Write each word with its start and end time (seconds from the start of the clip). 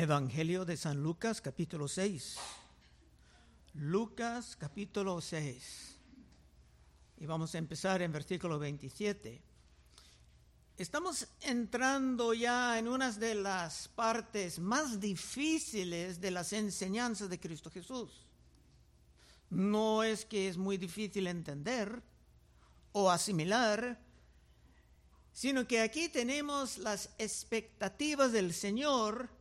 Evangelio 0.00 0.64
de 0.64 0.76
San 0.76 1.02
Lucas 1.02 1.40
capítulo 1.40 1.88
6. 1.88 2.36
Lucas 3.74 4.54
capítulo 4.54 5.20
6. 5.20 5.96
Y 7.16 7.26
vamos 7.26 7.52
a 7.52 7.58
empezar 7.58 8.00
en 8.02 8.12
versículo 8.12 8.60
27. 8.60 9.42
Estamos 10.76 11.26
entrando 11.40 12.32
ya 12.32 12.78
en 12.78 12.86
una 12.86 13.10
de 13.10 13.34
las 13.34 13.88
partes 13.88 14.60
más 14.60 15.00
difíciles 15.00 16.20
de 16.20 16.30
las 16.30 16.52
enseñanzas 16.52 17.28
de 17.28 17.40
Cristo 17.40 17.68
Jesús. 17.68 18.24
No 19.50 20.04
es 20.04 20.24
que 20.24 20.48
es 20.48 20.56
muy 20.56 20.76
difícil 20.76 21.26
entender 21.26 22.00
o 22.92 23.10
asimilar, 23.10 23.98
sino 25.32 25.66
que 25.66 25.80
aquí 25.80 26.08
tenemos 26.08 26.78
las 26.78 27.10
expectativas 27.18 28.30
del 28.30 28.54
Señor 28.54 29.36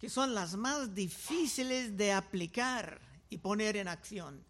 que 0.00 0.08
son 0.08 0.34
las 0.34 0.56
más 0.56 0.94
difíciles 0.94 1.94
de 1.96 2.12
aplicar 2.12 3.00
y 3.28 3.36
poner 3.36 3.76
en 3.76 3.86
acción. 3.86 4.42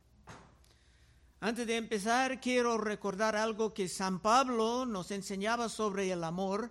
Antes 1.41 1.67
de 1.67 1.77
empezar, 1.77 2.41
quiero 2.41 2.79
recordar 2.79 3.35
algo 3.35 3.75
que 3.75 3.89
San 3.89 4.21
Pablo 4.21 4.87
nos 4.87 5.11
enseñaba 5.11 5.69
sobre 5.69 6.13
el 6.13 6.23
amor, 6.23 6.71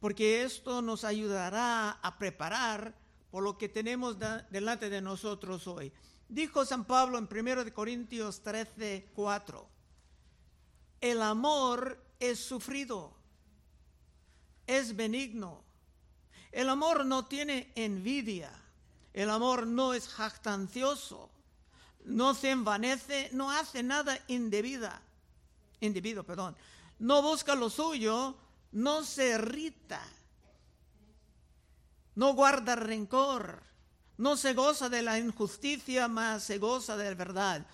porque 0.00 0.44
esto 0.44 0.82
nos 0.82 1.02
ayudará 1.04 1.92
a 1.92 2.18
preparar 2.18 2.94
por 3.30 3.42
lo 3.42 3.56
que 3.56 3.70
tenemos 3.70 4.18
delante 4.50 4.90
de 4.90 5.00
nosotros 5.00 5.66
hoy. 5.66 5.92
Dijo 6.28 6.66
San 6.66 6.84
Pablo 6.84 7.16
en 7.16 7.28
1 7.30 7.72
Corintios 7.72 8.42
13, 8.42 9.12
4, 9.14 9.68
el 11.00 11.22
amor 11.22 12.04
es 12.18 12.38
sufrido, 12.38 13.16
es 14.66 14.94
benigno, 14.94 15.64
el 16.54 16.68
amor 16.68 17.04
no 17.04 17.24
tiene 17.24 17.72
envidia. 17.74 18.50
El 19.12 19.28
amor 19.28 19.66
no 19.66 19.92
es 19.92 20.08
jactancioso. 20.08 21.28
No 22.04 22.32
se 22.34 22.50
envanece, 22.50 23.28
no 23.32 23.50
hace 23.50 23.82
nada 23.82 24.16
indebida. 24.28 25.02
Indebido, 25.80 26.22
perdón. 26.22 26.56
No 27.00 27.22
busca 27.22 27.56
lo 27.56 27.70
suyo, 27.70 28.36
no 28.70 29.02
se 29.02 29.30
irrita. 29.30 30.00
No 32.14 32.34
guarda 32.34 32.76
rencor. 32.76 33.60
No 34.16 34.36
se 34.36 34.54
goza 34.54 34.88
de 34.88 35.02
la 35.02 35.18
injusticia, 35.18 36.06
más 36.06 36.44
se 36.44 36.58
goza 36.58 36.96
de 36.96 37.10
la 37.10 37.16
verdad. 37.16 37.66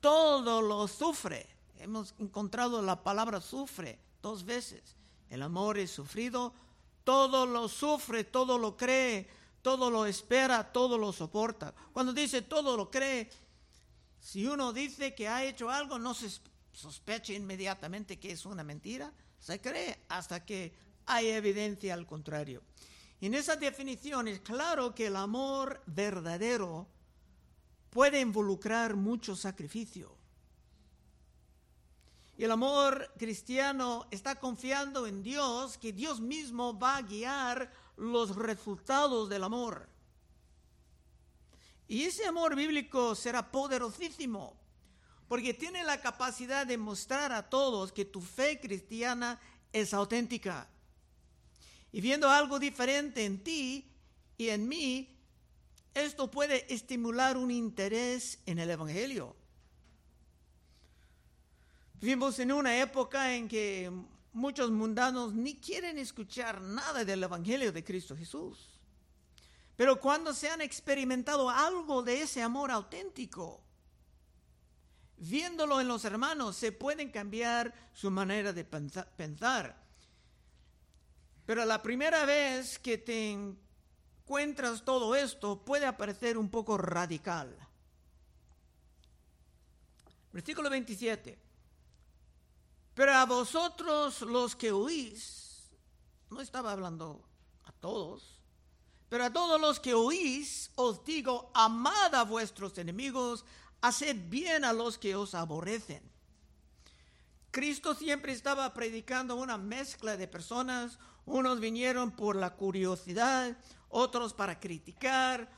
Todo 0.00 0.62
lo 0.62 0.88
sufre. 0.88 1.46
Hemos 1.76 2.14
encontrado 2.18 2.80
la 2.80 3.02
palabra 3.02 3.42
sufre 3.42 3.98
dos 4.22 4.46
veces. 4.46 4.96
El 5.28 5.42
amor 5.42 5.76
es 5.76 5.90
sufrido, 5.90 6.54
todo 7.04 7.46
lo 7.46 7.68
sufre, 7.68 8.24
todo 8.24 8.58
lo 8.58 8.76
cree, 8.76 9.28
todo 9.62 9.90
lo 9.90 10.06
espera, 10.06 10.72
todo 10.72 10.98
lo 10.98 11.12
soporta. 11.12 11.74
Cuando 11.92 12.12
dice 12.12 12.42
todo 12.42 12.76
lo 12.76 12.90
cree, 12.90 13.30
si 14.20 14.46
uno 14.46 14.72
dice 14.72 15.14
que 15.14 15.28
ha 15.28 15.44
hecho 15.44 15.70
algo, 15.70 15.98
no 15.98 16.14
se 16.14 16.30
sospecha 16.72 17.32
inmediatamente 17.32 18.18
que 18.18 18.32
es 18.32 18.46
una 18.46 18.64
mentira, 18.64 19.12
se 19.38 19.60
cree 19.60 20.04
hasta 20.08 20.44
que 20.44 20.72
hay 21.06 21.28
evidencia 21.28 21.94
al 21.94 22.06
contrario. 22.06 22.62
En 23.20 23.34
esa 23.34 23.56
definición 23.56 24.28
es 24.28 24.40
claro 24.40 24.94
que 24.94 25.06
el 25.06 25.16
amor 25.16 25.80
verdadero 25.86 26.88
puede 27.90 28.20
involucrar 28.20 28.96
mucho 28.96 29.36
sacrificio. 29.36 30.16
El 32.42 32.50
amor 32.50 33.08
cristiano 33.16 34.08
está 34.10 34.34
confiando 34.34 35.06
en 35.06 35.22
Dios, 35.22 35.78
que 35.78 35.92
Dios 35.92 36.20
mismo 36.20 36.76
va 36.76 36.96
a 36.96 37.02
guiar 37.02 37.72
los 37.96 38.34
resultados 38.34 39.28
del 39.28 39.44
amor. 39.44 39.88
Y 41.86 42.02
ese 42.02 42.26
amor 42.26 42.56
bíblico 42.56 43.14
será 43.14 43.52
poderosísimo, 43.52 44.56
porque 45.28 45.54
tiene 45.54 45.84
la 45.84 46.00
capacidad 46.00 46.66
de 46.66 46.78
mostrar 46.78 47.30
a 47.30 47.48
todos 47.48 47.92
que 47.92 48.06
tu 48.06 48.20
fe 48.20 48.58
cristiana 48.58 49.40
es 49.72 49.94
auténtica. 49.94 50.68
Y 51.92 52.00
viendo 52.00 52.28
algo 52.28 52.58
diferente 52.58 53.24
en 53.24 53.44
ti 53.44 53.88
y 54.36 54.48
en 54.48 54.66
mí, 54.66 55.16
esto 55.94 56.28
puede 56.28 56.74
estimular 56.74 57.36
un 57.36 57.52
interés 57.52 58.40
en 58.46 58.58
el 58.58 58.68
Evangelio. 58.68 59.36
Vivimos 62.02 62.36
en 62.40 62.50
una 62.50 62.76
época 62.80 63.32
en 63.32 63.46
que 63.46 63.88
muchos 64.32 64.72
mundanos 64.72 65.34
ni 65.34 65.54
quieren 65.60 65.98
escuchar 65.98 66.60
nada 66.60 67.04
del 67.04 67.22
Evangelio 67.22 67.70
de 67.70 67.84
Cristo 67.84 68.16
Jesús. 68.16 68.80
Pero 69.76 70.00
cuando 70.00 70.34
se 70.34 70.50
han 70.50 70.60
experimentado 70.62 71.48
algo 71.48 72.02
de 72.02 72.22
ese 72.22 72.42
amor 72.42 72.72
auténtico, 72.72 73.62
viéndolo 75.16 75.80
en 75.80 75.86
los 75.86 76.04
hermanos, 76.04 76.56
se 76.56 76.72
pueden 76.72 77.12
cambiar 77.12 77.72
su 77.94 78.10
manera 78.10 78.52
de 78.52 78.64
pensar. 78.64 79.80
Pero 81.46 81.64
la 81.64 81.80
primera 81.82 82.26
vez 82.26 82.80
que 82.80 82.98
te 82.98 83.30
encuentras 83.30 84.84
todo 84.84 85.14
esto 85.14 85.64
puede 85.64 85.92
parecer 85.92 86.36
un 86.36 86.48
poco 86.48 86.76
radical. 86.76 87.56
Versículo 90.32 90.68
27. 90.68 91.51
Pero 92.94 93.12
a 93.12 93.24
vosotros 93.24 94.20
los 94.22 94.54
que 94.54 94.70
oís, 94.70 95.70
no 96.30 96.40
estaba 96.40 96.72
hablando 96.72 97.22
a 97.64 97.72
todos, 97.72 98.40
pero 99.08 99.24
a 99.24 99.32
todos 99.32 99.60
los 99.60 99.80
que 99.80 99.94
oís, 99.94 100.70
os 100.74 101.04
digo, 101.04 101.50
amad 101.54 102.14
a 102.14 102.24
vuestros 102.24 102.76
enemigos, 102.78 103.44
haced 103.80 104.16
bien 104.28 104.64
a 104.64 104.72
los 104.72 104.98
que 104.98 105.16
os 105.16 105.34
aborrecen. 105.34 106.02
Cristo 107.50 107.94
siempre 107.94 108.32
estaba 108.32 108.72
predicando 108.72 109.36
una 109.36 109.58
mezcla 109.58 110.16
de 110.16 110.28
personas, 110.28 110.98
unos 111.26 111.60
vinieron 111.60 112.10
por 112.10 112.36
la 112.36 112.56
curiosidad, 112.56 113.56
otros 113.90 114.32
para 114.32 114.58
criticar, 114.58 115.50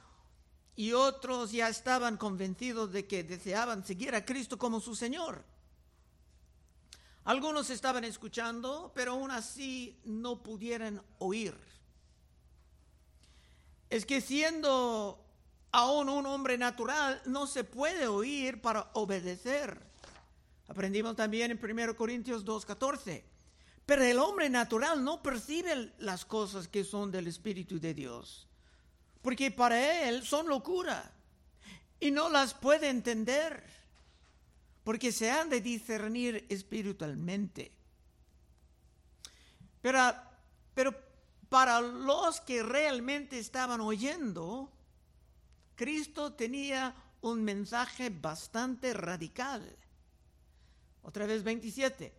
y 0.77 0.93
otros 0.93 1.53
ya 1.53 1.69
estaban 1.69 2.17
convencidos 2.17 2.93
de 2.93 3.07
que 3.07 3.23
deseaban 3.23 3.85
seguir 3.85 4.15
a 4.15 4.25
Cristo 4.25 4.59
como 4.59 4.81
su 4.81 4.97
Señor. 4.97 5.45
Algunos 7.25 7.71
estaban 7.71 8.05
escuchando, 8.05 8.93
pero 8.95 9.13
aún 9.13 9.31
así 9.31 9.99
no 10.05 10.43
pudieran 10.43 11.03
oír. 11.19 11.55
Es 13.89 14.05
que 14.05 14.21
siendo 14.21 15.25
aún 15.73 16.09
un 16.09 16.27
hombre 16.27 16.59
natural, 16.59 17.21
no 17.25 17.47
se 17.47 17.65
puede 17.65 18.07
oír 18.07 18.61
para 18.61 18.91
obedecer. 18.93 19.81
Aprendimos 20.69 21.17
también 21.17 21.51
en 21.51 21.61
1 21.63 21.97
Corintios 21.97 22.45
2.14. 22.45 23.23
Pero 23.87 24.03
el 24.03 24.19
hombre 24.19 24.49
natural 24.49 25.05
no 25.05 25.23
percibe 25.23 25.93
las 25.99 26.25
cosas 26.25 26.69
que 26.69 26.85
son 26.85 27.11
del 27.11 27.27
Espíritu 27.27 27.79
de 27.79 27.93
Dios, 27.93 28.47
porque 29.21 29.51
para 29.51 30.09
él 30.09 30.25
son 30.25 30.49
locura 30.49 31.13
y 32.01 32.11
no 32.11 32.31
las 32.31 32.55
puede 32.55 32.89
entender 32.89 33.63
porque 34.85 35.11
se 35.11 35.31
han 35.31 35.49
de 35.49 35.61
discernir 35.61 36.47
espiritualmente. 36.49 37.73
Pero, 39.81 39.99
pero 40.75 40.95
para 41.49 41.81
los 41.81 42.41
que 42.43 42.63
realmente 42.63 43.39
estaban 43.39 43.81
oyendo, 43.81 44.71
Cristo 45.75 46.35
tenía 46.35 46.95
un 47.23 47.43
mensaje 47.43 48.11
bastante 48.11 48.93
radical. 48.93 49.77
Otra 51.03 51.27
vez 51.27 51.43
27. 51.43 52.13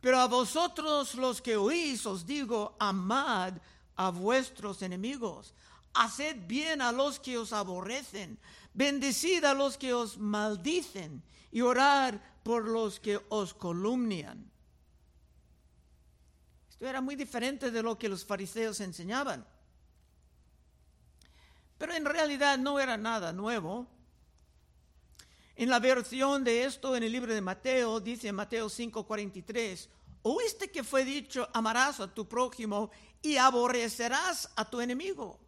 Pero 0.00 0.18
a 0.20 0.26
vosotros 0.26 1.14
los 1.14 1.40
que 1.40 1.56
oís 1.56 2.04
os 2.06 2.26
digo, 2.26 2.76
amad 2.78 3.54
a 3.96 4.10
vuestros 4.10 4.82
enemigos, 4.82 5.54
haced 5.94 6.36
bien 6.46 6.82
a 6.82 6.92
los 6.92 7.18
que 7.18 7.38
os 7.38 7.52
aborrecen, 7.52 8.38
bendecid 8.76 9.42
a 9.44 9.54
los 9.54 9.78
que 9.78 9.94
os 9.94 10.18
maldicen 10.18 11.22
y 11.50 11.62
orar 11.62 12.20
por 12.44 12.68
los 12.68 13.00
que 13.00 13.18
os 13.30 13.54
columnian. 13.54 14.50
Esto 16.68 16.86
era 16.86 17.00
muy 17.00 17.16
diferente 17.16 17.70
de 17.70 17.82
lo 17.82 17.98
que 17.98 18.10
los 18.10 18.24
fariseos 18.24 18.80
enseñaban. 18.80 19.46
Pero 21.78 21.94
en 21.94 22.04
realidad 22.04 22.58
no 22.58 22.78
era 22.78 22.98
nada 22.98 23.32
nuevo. 23.32 23.88
En 25.56 25.70
la 25.70 25.80
versión 25.80 26.44
de 26.44 26.64
esto 26.64 26.94
en 26.94 27.02
el 27.02 27.12
libro 27.12 27.32
de 27.32 27.40
Mateo, 27.40 27.98
dice 27.98 28.30
Mateo 28.30 28.68
5:43, 28.68 29.88
oíste 30.20 30.70
que 30.70 30.84
fue 30.84 31.02
dicho, 31.02 31.48
amarás 31.54 32.00
a 32.00 32.14
tu 32.14 32.28
prójimo 32.28 32.90
y 33.22 33.38
aborrecerás 33.38 34.50
a 34.54 34.68
tu 34.68 34.82
enemigo. 34.82 35.40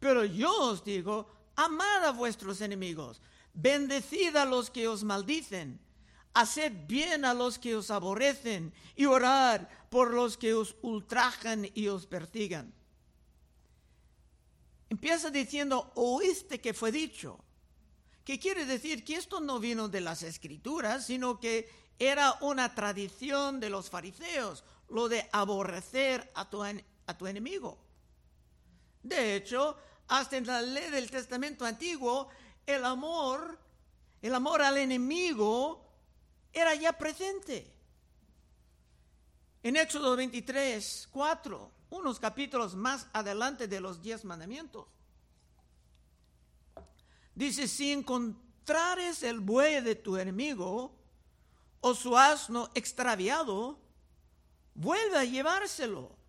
Pero 0.00 0.24
yo 0.24 0.52
os 0.70 0.82
digo, 0.82 1.39
amad 1.64 2.04
a 2.04 2.12
vuestros 2.12 2.60
enemigos, 2.60 3.20
bendecid 3.54 4.36
a 4.36 4.44
los 4.44 4.70
que 4.70 4.88
os 4.88 5.04
maldicen, 5.04 5.80
haced 6.34 6.72
bien 6.86 7.24
a 7.24 7.34
los 7.34 7.58
que 7.58 7.76
os 7.76 7.90
aborrecen 7.90 8.72
y 8.96 9.04
orad 9.06 9.68
por 9.90 10.12
los 10.14 10.36
que 10.36 10.54
os 10.54 10.76
ultrajan 10.82 11.68
y 11.74 11.88
os 11.88 12.06
persigan. 12.06 12.72
empieza 14.88 15.30
diciendo, 15.30 15.92
oíste 15.94 16.60
que 16.60 16.74
fue 16.74 16.90
dicho, 16.90 17.38
que 18.24 18.38
quiere 18.38 18.66
decir 18.66 19.04
que 19.04 19.14
esto 19.14 19.40
no 19.40 19.60
vino 19.60 19.88
de 19.88 20.00
las 20.00 20.22
escrituras, 20.22 21.06
sino 21.06 21.38
que 21.38 21.70
era 21.98 22.36
una 22.40 22.74
tradición 22.74 23.60
de 23.60 23.70
los 23.70 23.88
fariseos, 23.88 24.64
lo 24.88 25.08
de 25.08 25.28
aborrecer 25.32 26.30
a 26.34 26.50
tu, 26.50 26.62
a 26.62 27.18
tu 27.18 27.26
enemigo. 27.26 27.78
De 29.02 29.36
hecho, 29.36 29.76
hasta 30.10 30.36
en 30.36 30.46
la 30.46 30.60
ley 30.60 30.90
del 30.90 31.08
Testamento 31.08 31.64
antiguo, 31.64 32.28
el 32.66 32.84
amor, 32.84 33.56
el 34.20 34.34
amor 34.34 34.60
al 34.60 34.76
enemigo 34.76 35.86
era 36.52 36.74
ya 36.74 36.92
presente. 36.92 37.72
En 39.62 39.76
Éxodo 39.76 40.16
23, 40.16 41.08
4, 41.12 41.70
unos 41.90 42.18
capítulos 42.18 42.74
más 42.74 43.06
adelante 43.12 43.68
de 43.68 43.80
los 43.80 44.02
diez 44.02 44.24
mandamientos, 44.24 44.86
dice, 47.36 47.68
si 47.68 47.92
encontrares 47.92 49.22
el 49.22 49.38
buey 49.38 49.80
de 49.80 49.94
tu 49.94 50.16
enemigo 50.16 50.92
o 51.80 51.94
su 51.94 52.18
asno 52.18 52.68
extraviado, 52.74 53.78
vuelve 54.74 55.18
a 55.18 55.24
llevárselo. 55.24 56.19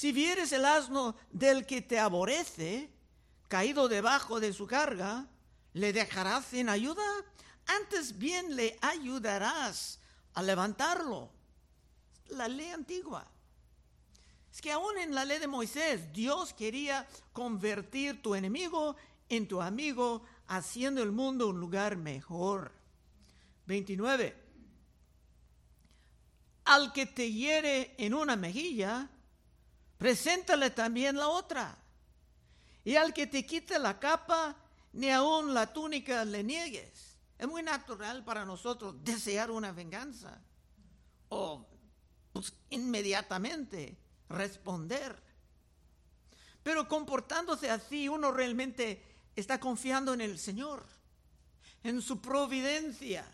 Si 0.00 0.12
vieres 0.12 0.50
el 0.52 0.64
asno 0.64 1.14
del 1.30 1.66
que 1.66 1.82
te 1.82 1.98
aborrece, 1.98 2.88
caído 3.48 3.86
debajo 3.86 4.40
de 4.40 4.54
su 4.54 4.66
carga, 4.66 5.28
¿le 5.74 5.92
dejarás 5.92 6.46
sin 6.46 6.70
ayuda? 6.70 7.04
Antes 7.66 8.16
bien 8.16 8.56
le 8.56 8.78
ayudarás 8.80 10.00
a 10.32 10.42
levantarlo 10.42 11.30
la 12.28 12.48
ley 12.48 12.70
antigua. 12.70 13.30
Es 14.50 14.62
que 14.62 14.72
aún 14.72 14.96
en 14.96 15.14
la 15.14 15.26
ley 15.26 15.38
de 15.38 15.46
Moisés, 15.46 16.10
Dios 16.14 16.54
quería 16.54 17.06
convertir 17.34 18.22
tu 18.22 18.34
enemigo 18.34 18.96
en 19.28 19.46
tu 19.46 19.60
amigo, 19.60 20.24
haciendo 20.46 21.02
el 21.02 21.12
mundo 21.12 21.48
un 21.48 21.60
lugar 21.60 21.98
mejor. 21.98 22.72
29. 23.66 24.34
Al 26.64 26.90
que 26.94 27.04
te 27.04 27.30
hiere 27.30 27.94
en 27.98 28.14
una 28.14 28.34
mejilla, 28.36 29.10
preséntale 30.00 30.70
también 30.70 31.14
la 31.14 31.28
otra. 31.28 31.76
Y 32.84 32.96
al 32.96 33.12
que 33.12 33.26
te 33.26 33.44
quite 33.44 33.78
la 33.78 34.00
capa, 34.00 34.56
ni 34.94 35.10
aún 35.10 35.52
la 35.52 35.70
túnica 35.74 36.24
le 36.24 36.42
niegues. 36.42 37.18
Es 37.36 37.46
muy 37.46 37.62
natural 37.62 38.24
para 38.24 38.46
nosotros 38.46 38.94
desear 39.04 39.50
una 39.50 39.72
venganza 39.72 40.40
o 41.28 41.66
pues, 42.32 42.54
inmediatamente 42.70 43.98
responder. 44.30 45.22
Pero 46.62 46.88
comportándose 46.88 47.68
así, 47.68 48.08
uno 48.08 48.32
realmente 48.32 49.02
está 49.36 49.60
confiando 49.60 50.14
en 50.14 50.22
el 50.22 50.38
Señor, 50.38 50.86
en 51.82 52.00
su 52.00 52.22
providencia. 52.22 53.30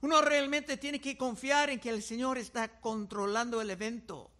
Uno 0.00 0.20
realmente 0.20 0.76
tiene 0.78 1.00
que 1.00 1.16
confiar 1.16 1.70
en 1.70 1.78
que 1.78 1.90
el 1.90 2.02
Señor 2.02 2.38
está 2.38 2.80
controlando 2.80 3.60
el 3.60 3.70
evento. 3.70 4.32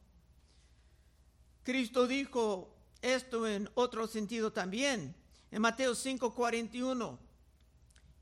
Cristo 1.62 2.06
dijo 2.06 2.74
esto 3.02 3.46
en 3.46 3.68
otro 3.74 4.06
sentido 4.06 4.52
también, 4.52 5.14
en 5.50 5.62
Mateo 5.62 5.94
5:41. 5.94 7.18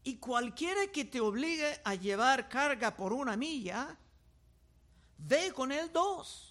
Y 0.04 0.16
cualquiera 0.16 0.86
que 0.88 1.04
te 1.04 1.20
obligue 1.20 1.80
a 1.84 1.94
llevar 1.94 2.48
carga 2.48 2.96
por 2.96 3.12
una 3.12 3.36
milla, 3.36 3.98
ve 5.18 5.52
con 5.52 5.72
él 5.72 5.90
dos. 5.92 6.44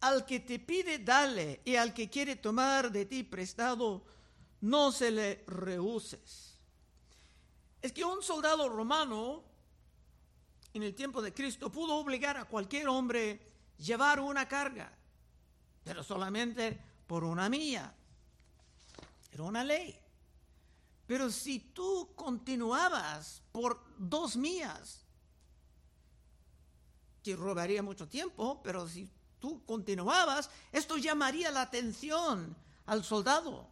Al 0.00 0.24
que 0.24 0.38
te 0.38 0.60
pide, 0.60 1.00
dale, 1.00 1.60
y 1.64 1.74
al 1.74 1.92
que 1.92 2.08
quiere 2.08 2.36
tomar 2.36 2.92
de 2.92 3.06
ti 3.06 3.24
prestado, 3.24 4.04
no 4.60 4.92
se 4.92 5.10
le 5.10 5.44
rehuses. 5.46 6.56
Es 7.82 7.92
que 7.92 8.04
un 8.04 8.22
soldado 8.22 8.68
romano 8.68 9.42
en 10.74 10.82
el 10.82 10.94
tiempo 10.94 11.22
de 11.22 11.32
Cristo 11.32 11.70
pudo 11.70 11.96
obligar 11.96 12.36
a 12.36 12.44
cualquier 12.44 12.88
hombre 12.88 13.40
llevar 13.78 14.20
una 14.20 14.46
carga, 14.46 14.92
pero 15.88 16.04
solamente 16.04 16.78
por 17.06 17.24
una 17.24 17.48
milla. 17.48 17.94
Era 19.32 19.42
una 19.42 19.64
ley. 19.64 19.98
Pero 21.06 21.30
si 21.30 21.60
tú 21.60 22.10
continuabas 22.14 23.40
por 23.50 23.82
dos 23.96 24.36
millas, 24.36 25.06
que 27.22 27.34
robaría 27.34 27.82
mucho 27.82 28.06
tiempo, 28.06 28.60
pero 28.62 28.86
si 28.86 29.10
tú 29.38 29.64
continuabas, 29.64 30.50
esto 30.72 30.98
llamaría 30.98 31.50
la 31.50 31.62
atención 31.62 32.54
al 32.84 33.02
soldado. 33.02 33.66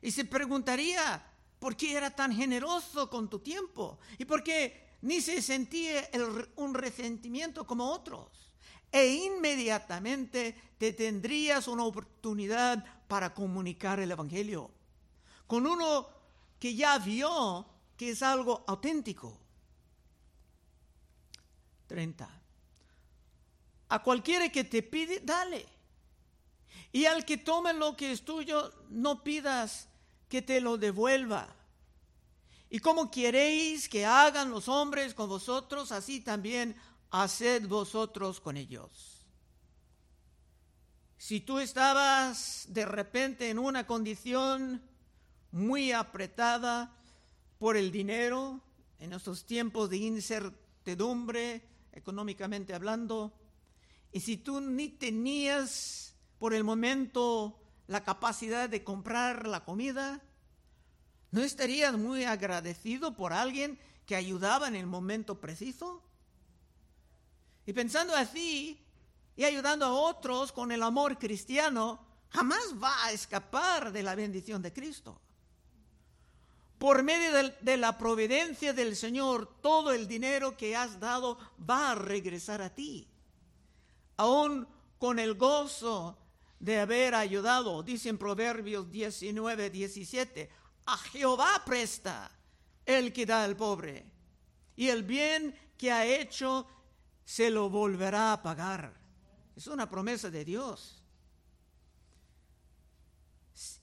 Y 0.00 0.10
se 0.10 0.24
preguntaría, 0.24 1.24
¿por 1.60 1.76
qué 1.76 1.96
era 1.96 2.10
tan 2.10 2.32
generoso 2.32 3.08
con 3.08 3.30
tu 3.30 3.38
tiempo? 3.38 4.00
¿Y 4.18 4.24
por 4.24 4.42
qué 4.42 4.96
ni 5.02 5.20
se 5.20 5.40
sentía 5.40 6.10
un 6.56 6.74
resentimiento 6.74 7.64
como 7.64 7.92
otros? 7.92 8.51
E 8.92 9.06
inmediatamente 9.06 10.54
te 10.78 10.92
tendrías 10.92 11.66
una 11.66 11.84
oportunidad 11.84 12.84
para 13.08 13.34
comunicar 13.34 13.98
el 13.98 14.12
Evangelio 14.12 14.70
con 15.52 15.66
uno 15.66 16.08
que 16.58 16.74
ya 16.74 16.98
vio 16.98 17.66
que 17.94 18.08
es 18.08 18.22
algo 18.22 18.64
auténtico. 18.66 19.38
30. 21.88 22.42
A 23.90 24.02
cualquiera 24.02 24.48
que 24.48 24.64
te 24.64 24.82
pide, 24.82 25.20
dale. 25.20 25.66
Y 26.90 27.04
al 27.04 27.26
que 27.26 27.36
tome 27.36 27.74
lo 27.74 27.94
que 27.94 28.12
es 28.12 28.24
tuyo, 28.24 28.72
no 28.88 29.22
pidas 29.22 29.88
que 30.26 30.40
te 30.40 30.62
lo 30.62 30.78
devuelva. 30.78 31.54
Y 32.70 32.78
como 32.78 33.10
queréis 33.10 33.90
que 33.90 34.06
hagan 34.06 34.50
los 34.50 34.68
hombres 34.68 35.12
con 35.12 35.28
vosotros, 35.28 35.92
así 35.92 36.22
también 36.22 36.74
haced 37.12 37.68
vosotros 37.68 38.40
con 38.40 38.56
ellos. 38.56 39.26
Si 41.18 41.40
tú 41.40 41.58
estabas 41.58 42.66
de 42.70 42.84
repente 42.84 43.50
en 43.50 43.58
una 43.58 43.86
condición 43.86 44.82
muy 45.52 45.92
apretada 45.92 46.96
por 47.58 47.76
el 47.76 47.92
dinero, 47.92 48.60
en 48.98 49.12
estos 49.12 49.44
tiempos 49.44 49.90
de 49.90 49.98
incertidumbre, 49.98 51.62
económicamente 51.92 52.74
hablando, 52.74 53.32
y 54.10 54.20
si 54.20 54.38
tú 54.38 54.60
ni 54.60 54.88
tenías 54.88 56.14
por 56.38 56.54
el 56.54 56.64
momento 56.64 57.60
la 57.86 58.04
capacidad 58.04 58.68
de 58.68 58.82
comprar 58.82 59.46
la 59.46 59.64
comida, 59.64 60.22
¿no 61.30 61.42
estarías 61.42 61.96
muy 61.96 62.24
agradecido 62.24 63.14
por 63.16 63.34
alguien 63.34 63.78
que 64.06 64.16
ayudaba 64.16 64.66
en 64.66 64.76
el 64.76 64.86
momento 64.86 65.40
preciso? 65.40 66.02
Y 67.66 67.72
pensando 67.72 68.14
así 68.14 68.80
y 69.36 69.44
ayudando 69.44 69.86
a 69.86 69.92
otros 69.92 70.52
con 70.52 70.72
el 70.72 70.82
amor 70.82 71.18
cristiano, 71.18 72.04
jamás 72.30 72.74
va 72.82 73.04
a 73.04 73.12
escapar 73.12 73.92
de 73.92 74.02
la 74.02 74.14
bendición 74.14 74.62
de 74.62 74.72
Cristo. 74.72 75.20
Por 76.78 77.02
medio 77.02 77.52
de, 77.60 77.76
la 77.76 77.96
providencia 77.96 78.72
del 78.72 78.96
Señor, 78.96 79.60
todo 79.60 79.92
el 79.92 80.08
dinero 80.08 80.56
que 80.56 80.74
has 80.74 80.98
dado 80.98 81.38
va 81.68 81.92
a 81.92 81.94
regresar 81.94 82.60
a 82.60 82.74
ti 82.74 83.08
aún 84.16 84.68
con 84.98 85.18
el 85.18 85.34
gozo 85.34 86.16
de 86.60 86.78
haber 86.78 87.14
ayudado, 87.14 87.82
dice 87.82 88.08
en 88.08 88.18
Proverbios 88.18 88.88
19, 88.90 89.70
17, 89.70 90.50
a 90.86 90.96
Jehová 90.96 91.62
presta 91.66 92.30
el 92.86 93.12
que 93.12 93.26
da 93.26 93.42
al 93.42 93.56
pobre, 93.56 94.06
y 94.76 94.88
el 94.88 95.02
bien 95.02 95.54
que 95.76 95.90
ha 95.90 96.06
hecho 96.06 96.66
se 97.32 97.48
lo 97.48 97.70
volverá 97.70 98.34
a 98.34 98.42
pagar. 98.42 98.92
Es 99.56 99.66
una 99.66 99.88
promesa 99.88 100.28
de 100.28 100.44
Dios. 100.44 101.02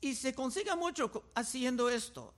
Y 0.02 0.14
se 0.14 0.36
consiga 0.36 0.76
mucho 0.76 1.32
haciendo 1.34 1.90
esto. 1.90 2.36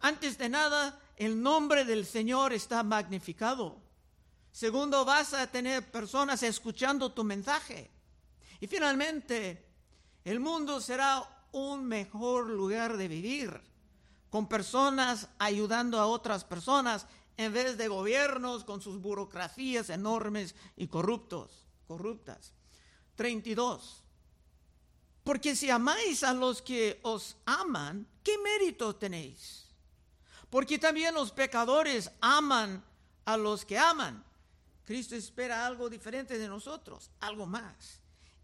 Antes 0.00 0.38
de 0.38 0.48
nada, 0.48 0.98
el 1.16 1.42
nombre 1.42 1.84
del 1.84 2.06
Señor 2.06 2.54
está 2.54 2.82
magnificado. 2.82 3.82
Segundo, 4.50 5.04
vas 5.04 5.34
a 5.34 5.46
tener 5.46 5.90
personas 5.90 6.42
escuchando 6.42 7.12
tu 7.12 7.22
mensaje. 7.22 7.90
Y 8.60 8.66
finalmente, 8.66 9.68
el 10.24 10.40
mundo 10.40 10.80
será 10.80 11.22
un 11.52 11.84
mejor 11.84 12.48
lugar 12.48 12.96
de 12.96 13.08
vivir, 13.08 13.60
con 14.30 14.48
personas 14.48 15.28
ayudando 15.38 16.00
a 16.00 16.06
otras 16.06 16.44
personas 16.44 17.06
en 17.40 17.54
vez 17.54 17.78
de 17.78 17.88
gobiernos 17.88 18.64
con 18.64 18.82
sus 18.82 19.00
burocracias 19.00 19.88
enormes 19.88 20.54
y 20.76 20.88
corruptos, 20.88 21.64
corruptas. 21.88 22.52
32. 23.14 24.04
Porque 25.24 25.56
si 25.56 25.70
amáis 25.70 26.22
a 26.22 26.34
los 26.34 26.60
que 26.60 27.00
os 27.02 27.38
aman, 27.46 28.06
¿qué 28.22 28.36
mérito 28.36 28.94
tenéis? 28.94 29.64
Porque 30.50 30.78
también 30.78 31.14
los 31.14 31.32
pecadores 31.32 32.10
aman 32.20 32.84
a 33.24 33.38
los 33.38 33.64
que 33.64 33.78
aman. 33.78 34.22
Cristo 34.84 35.16
espera 35.16 35.64
algo 35.64 35.88
diferente 35.88 36.36
de 36.36 36.46
nosotros, 36.46 37.10
algo 37.20 37.46
más. 37.46 38.00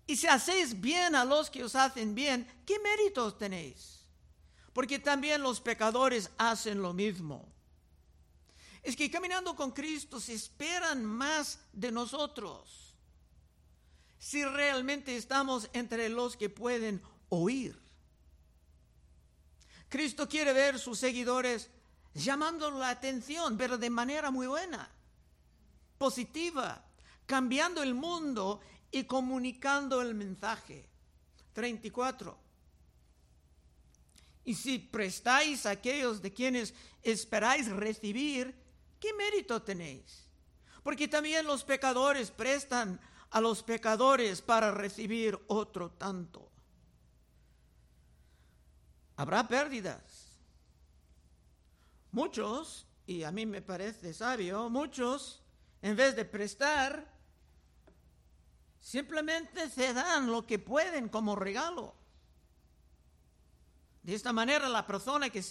Y 0.06 0.16
si 0.16 0.26
hacéis 0.26 0.80
bien 0.80 1.14
a 1.14 1.26
los 1.26 1.50
que 1.50 1.62
os 1.62 1.74
hacen 1.74 2.14
bien, 2.14 2.48
¿qué 2.64 2.78
méritos 2.78 3.36
tenéis? 3.36 4.06
Porque 4.72 4.98
también 4.98 5.42
los 5.42 5.60
pecadores 5.60 6.30
hacen 6.38 6.80
lo 6.80 6.94
mismo. 6.94 7.55
Es 8.86 8.94
que 8.94 9.10
caminando 9.10 9.56
con 9.56 9.72
Cristo 9.72 10.20
se 10.20 10.32
esperan 10.32 11.04
más 11.04 11.58
de 11.72 11.90
nosotros. 11.90 12.94
Si 14.16 14.44
realmente 14.44 15.16
estamos 15.16 15.68
entre 15.72 16.08
los 16.08 16.36
que 16.36 16.48
pueden 16.48 17.02
oír. 17.28 17.76
Cristo 19.88 20.28
quiere 20.28 20.52
ver 20.52 20.78
sus 20.78 21.00
seguidores 21.00 21.68
llamando 22.14 22.70
la 22.70 22.90
atención, 22.90 23.56
pero 23.58 23.76
de 23.76 23.90
manera 23.90 24.30
muy 24.30 24.46
buena, 24.46 24.88
positiva, 25.98 26.84
cambiando 27.26 27.82
el 27.82 27.92
mundo 27.92 28.60
y 28.92 29.02
comunicando 29.02 30.00
el 30.00 30.14
mensaje. 30.14 30.88
34. 31.54 32.38
Y 34.44 34.54
si 34.54 34.78
prestáis 34.78 35.66
a 35.66 35.70
aquellos 35.70 36.22
de 36.22 36.32
quienes 36.32 36.72
esperáis 37.02 37.66
recibir, 37.66 38.64
¿qué 39.06 39.14
mérito 39.14 39.62
tenéis? 39.62 40.24
Porque 40.82 41.06
también 41.06 41.46
los 41.46 41.62
pecadores 41.62 42.32
prestan 42.32 43.00
a 43.30 43.40
los 43.40 43.62
pecadores 43.62 44.42
para 44.42 44.72
recibir 44.72 45.38
otro 45.46 45.92
tanto. 45.92 46.50
Habrá 49.16 49.46
pérdidas. 49.46 50.40
Muchos, 52.10 52.86
y 53.06 53.22
a 53.22 53.30
mí 53.30 53.46
me 53.46 53.62
parece 53.62 54.12
sabio, 54.12 54.68
muchos, 54.70 55.40
en 55.82 55.94
vez 55.94 56.16
de 56.16 56.24
prestar, 56.24 57.06
simplemente 58.80 59.70
se 59.70 59.94
dan 59.94 60.26
lo 60.32 60.44
que 60.44 60.58
pueden 60.58 61.08
como 61.08 61.36
regalo. 61.36 61.94
De 64.02 64.14
esta 64.14 64.32
manera 64.32 64.68
la 64.68 64.84
persona 64.84 65.30
que 65.30 65.44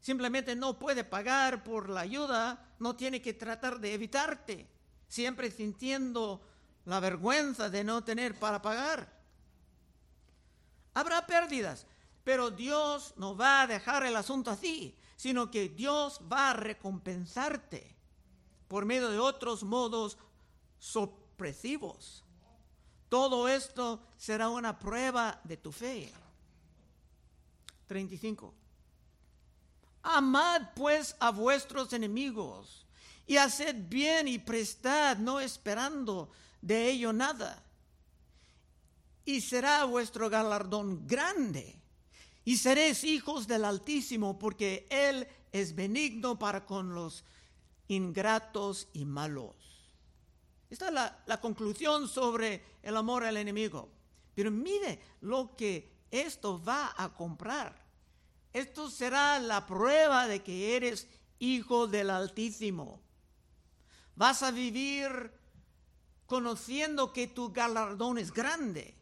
simplemente 0.00 0.56
no 0.56 0.78
puede 0.78 1.04
pagar 1.04 1.62
por 1.62 1.88
la 1.88 2.00
ayuda 2.00 2.74
no 2.78 2.96
tiene 2.96 3.20
que 3.20 3.34
tratar 3.34 3.78
de 3.78 3.94
evitarte, 3.94 4.66
siempre 5.08 5.50
sintiendo 5.50 6.40
la 6.86 6.98
vergüenza 6.98 7.68
de 7.68 7.84
no 7.84 8.02
tener 8.02 8.38
para 8.38 8.62
pagar. 8.62 9.20
Habrá 10.94 11.26
pérdidas, 11.26 11.86
pero 12.24 12.50
Dios 12.50 13.14
no 13.16 13.36
va 13.36 13.62
a 13.62 13.66
dejar 13.66 14.04
el 14.04 14.16
asunto 14.16 14.50
así, 14.50 14.96
sino 15.16 15.50
que 15.50 15.68
Dios 15.68 16.20
va 16.32 16.50
a 16.50 16.54
recompensarte 16.54 17.94
por 18.66 18.86
medio 18.86 19.10
de 19.10 19.18
otros 19.18 19.62
modos 19.62 20.16
sorpresivos. 20.78 22.24
Todo 23.08 23.48
esto 23.48 24.00
será 24.16 24.48
una 24.48 24.78
prueba 24.78 25.40
de 25.44 25.56
tu 25.56 25.72
fe. 25.72 26.12
35. 27.88 28.54
Amad 30.02 30.70
pues 30.74 31.16
a 31.20 31.30
vuestros 31.30 31.92
enemigos 31.92 32.86
y 33.26 33.36
haced 33.36 33.76
bien 33.88 34.28
y 34.28 34.38
prestad, 34.38 35.18
no 35.18 35.40
esperando 35.40 36.30
de 36.60 36.90
ello 36.90 37.12
nada. 37.12 37.62
Y 39.24 39.40
será 39.40 39.84
vuestro 39.84 40.28
galardón 40.28 41.06
grande. 41.06 41.80
Y 42.44 42.56
seréis 42.56 43.04
hijos 43.04 43.46
del 43.46 43.64
Altísimo, 43.64 44.38
porque 44.38 44.86
Él 44.90 45.28
es 45.52 45.74
benigno 45.74 46.38
para 46.38 46.64
con 46.64 46.94
los 46.94 47.22
ingratos 47.86 48.88
y 48.92 49.04
malos. 49.04 49.54
Esta 50.70 50.88
es 50.88 50.92
la, 50.94 51.22
la 51.26 51.40
conclusión 51.40 52.08
sobre 52.08 52.64
el 52.82 52.96
amor 52.96 53.24
al 53.24 53.36
enemigo. 53.36 53.90
Pero 54.34 54.50
mire 54.50 55.00
lo 55.20 55.54
que 55.56 55.92
esto 56.10 56.62
va 56.62 56.94
a 56.96 57.12
comprar. 57.14 57.89
Esto 58.52 58.90
será 58.90 59.38
la 59.38 59.66
prueba 59.66 60.26
de 60.26 60.42
que 60.42 60.76
eres 60.76 61.08
hijo 61.38 61.86
del 61.86 62.10
Altísimo. 62.10 63.00
Vas 64.16 64.42
a 64.42 64.50
vivir 64.50 65.32
conociendo 66.26 67.12
que 67.12 67.26
tu 67.26 67.52
galardón 67.52 68.18
es 68.18 68.32
grande 68.32 68.94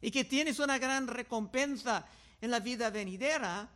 y 0.00 0.10
que 0.10 0.24
tienes 0.24 0.58
una 0.58 0.78
gran 0.78 1.06
recompensa 1.06 2.06
en 2.40 2.50
la 2.50 2.60
vida 2.60 2.90
venidera, 2.90 3.68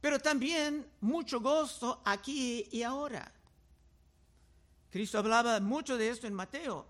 pero 0.00 0.18
también 0.18 0.86
mucho 1.00 1.40
gozo 1.40 2.02
aquí 2.04 2.68
y 2.70 2.82
ahora. 2.82 3.32
Cristo 4.90 5.18
hablaba 5.18 5.58
mucho 5.60 5.96
de 5.96 6.10
esto 6.10 6.26
en 6.26 6.34
Mateo. 6.34 6.86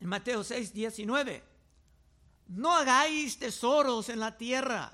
En 0.00 0.08
Mateo 0.08 0.42
6, 0.42 0.72
19. 0.72 1.44
No 2.48 2.72
hagáis 2.72 3.38
tesoros 3.38 4.08
en 4.08 4.18
la 4.18 4.36
tierra. 4.36 4.92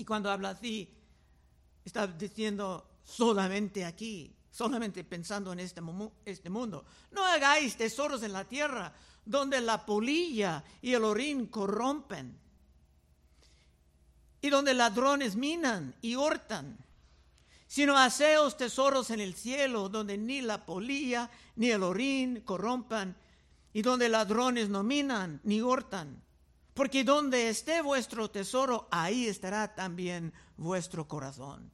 Y 0.00 0.04
cuando 0.06 0.30
habla 0.30 0.50
así, 0.50 0.88
está 1.84 2.06
diciendo 2.06 3.00
solamente 3.04 3.84
aquí, 3.84 4.34
solamente 4.50 5.04
pensando 5.04 5.52
en 5.52 5.60
este, 5.60 5.82
este 6.24 6.48
mundo. 6.48 6.86
No 7.10 7.22
hagáis 7.22 7.76
tesoros 7.76 8.22
en 8.22 8.32
la 8.32 8.46
tierra 8.46 8.94
donde 9.26 9.60
la 9.60 9.84
polilla 9.84 10.64
y 10.80 10.94
el 10.94 11.04
orín 11.04 11.48
corrompen 11.48 12.34
y 14.40 14.48
donde 14.48 14.72
ladrones 14.72 15.36
minan 15.36 15.94
y 16.00 16.16
hurtan 16.16 16.78
sino 17.66 17.98
haceos 17.98 18.56
tesoros 18.56 19.10
en 19.10 19.20
el 19.20 19.34
cielo, 19.34 19.88
donde 19.88 20.16
ni 20.16 20.40
la 20.40 20.64
polilla 20.64 21.30
ni 21.54 21.70
el 21.70 21.84
orín 21.84 22.40
corrompan, 22.40 23.16
y 23.72 23.82
donde 23.82 24.08
ladrones 24.08 24.68
no 24.68 24.82
minan 24.82 25.40
ni 25.44 25.62
hurtan. 25.62 26.20
Porque 26.80 27.04
donde 27.04 27.50
esté 27.50 27.82
vuestro 27.82 28.30
tesoro, 28.30 28.88
ahí 28.90 29.26
estará 29.26 29.74
también 29.74 30.32
vuestro 30.56 31.06
corazón. 31.06 31.70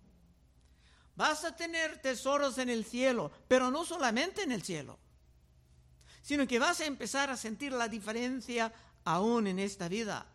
Vas 1.14 1.44
a 1.44 1.54
tener 1.54 2.02
tesoros 2.02 2.58
en 2.58 2.70
el 2.70 2.84
cielo, 2.84 3.30
pero 3.46 3.70
no 3.70 3.84
solamente 3.84 4.42
en 4.42 4.50
el 4.50 4.64
cielo, 4.64 4.98
sino 6.22 6.44
que 6.48 6.58
vas 6.58 6.80
a 6.80 6.86
empezar 6.86 7.30
a 7.30 7.36
sentir 7.36 7.70
la 7.70 7.86
diferencia 7.86 8.74
aún 9.04 9.46
en 9.46 9.60
esta 9.60 9.86
vida. 9.86 10.26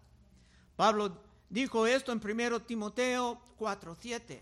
Pablo 0.78 1.22
dijo 1.50 1.86
esto 1.86 2.14
en 2.14 2.22
1 2.22 2.62
Timoteo 2.62 3.42
4:7. 3.60 4.42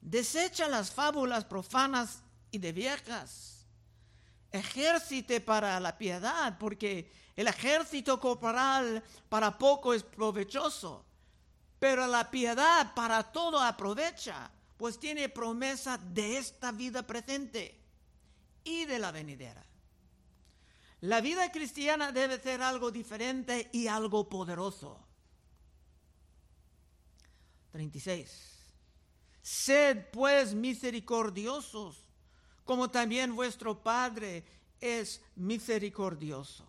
Desecha 0.00 0.68
las 0.68 0.90
fábulas 0.90 1.44
profanas 1.44 2.22
y 2.50 2.56
de 2.56 2.72
viejas. 2.72 3.55
Ejércite 4.56 5.40
para 5.40 5.78
la 5.80 5.96
piedad, 5.96 6.58
porque 6.58 7.10
el 7.36 7.48
ejército 7.48 8.18
corporal 8.18 9.02
para 9.28 9.56
poco 9.56 9.94
es 9.94 10.02
provechoso, 10.02 11.04
pero 11.78 12.06
la 12.06 12.30
piedad 12.30 12.94
para 12.94 13.22
todo 13.22 13.60
aprovecha, 13.60 14.50
pues 14.76 14.98
tiene 14.98 15.28
promesa 15.28 15.98
de 15.98 16.38
esta 16.38 16.72
vida 16.72 17.06
presente 17.06 17.78
y 18.64 18.84
de 18.84 18.98
la 18.98 19.12
venidera. 19.12 19.64
La 21.00 21.20
vida 21.20 21.52
cristiana 21.52 22.10
debe 22.10 22.38
ser 22.40 22.62
algo 22.62 22.90
diferente 22.90 23.68
y 23.72 23.86
algo 23.86 24.28
poderoso. 24.28 25.06
36. 27.72 28.56
Sed 29.42 30.06
pues 30.10 30.54
misericordiosos, 30.54 32.05
como 32.66 32.90
también 32.90 33.34
vuestro 33.34 33.82
Padre 33.82 34.44
es 34.78 35.22
misericordioso. 35.36 36.68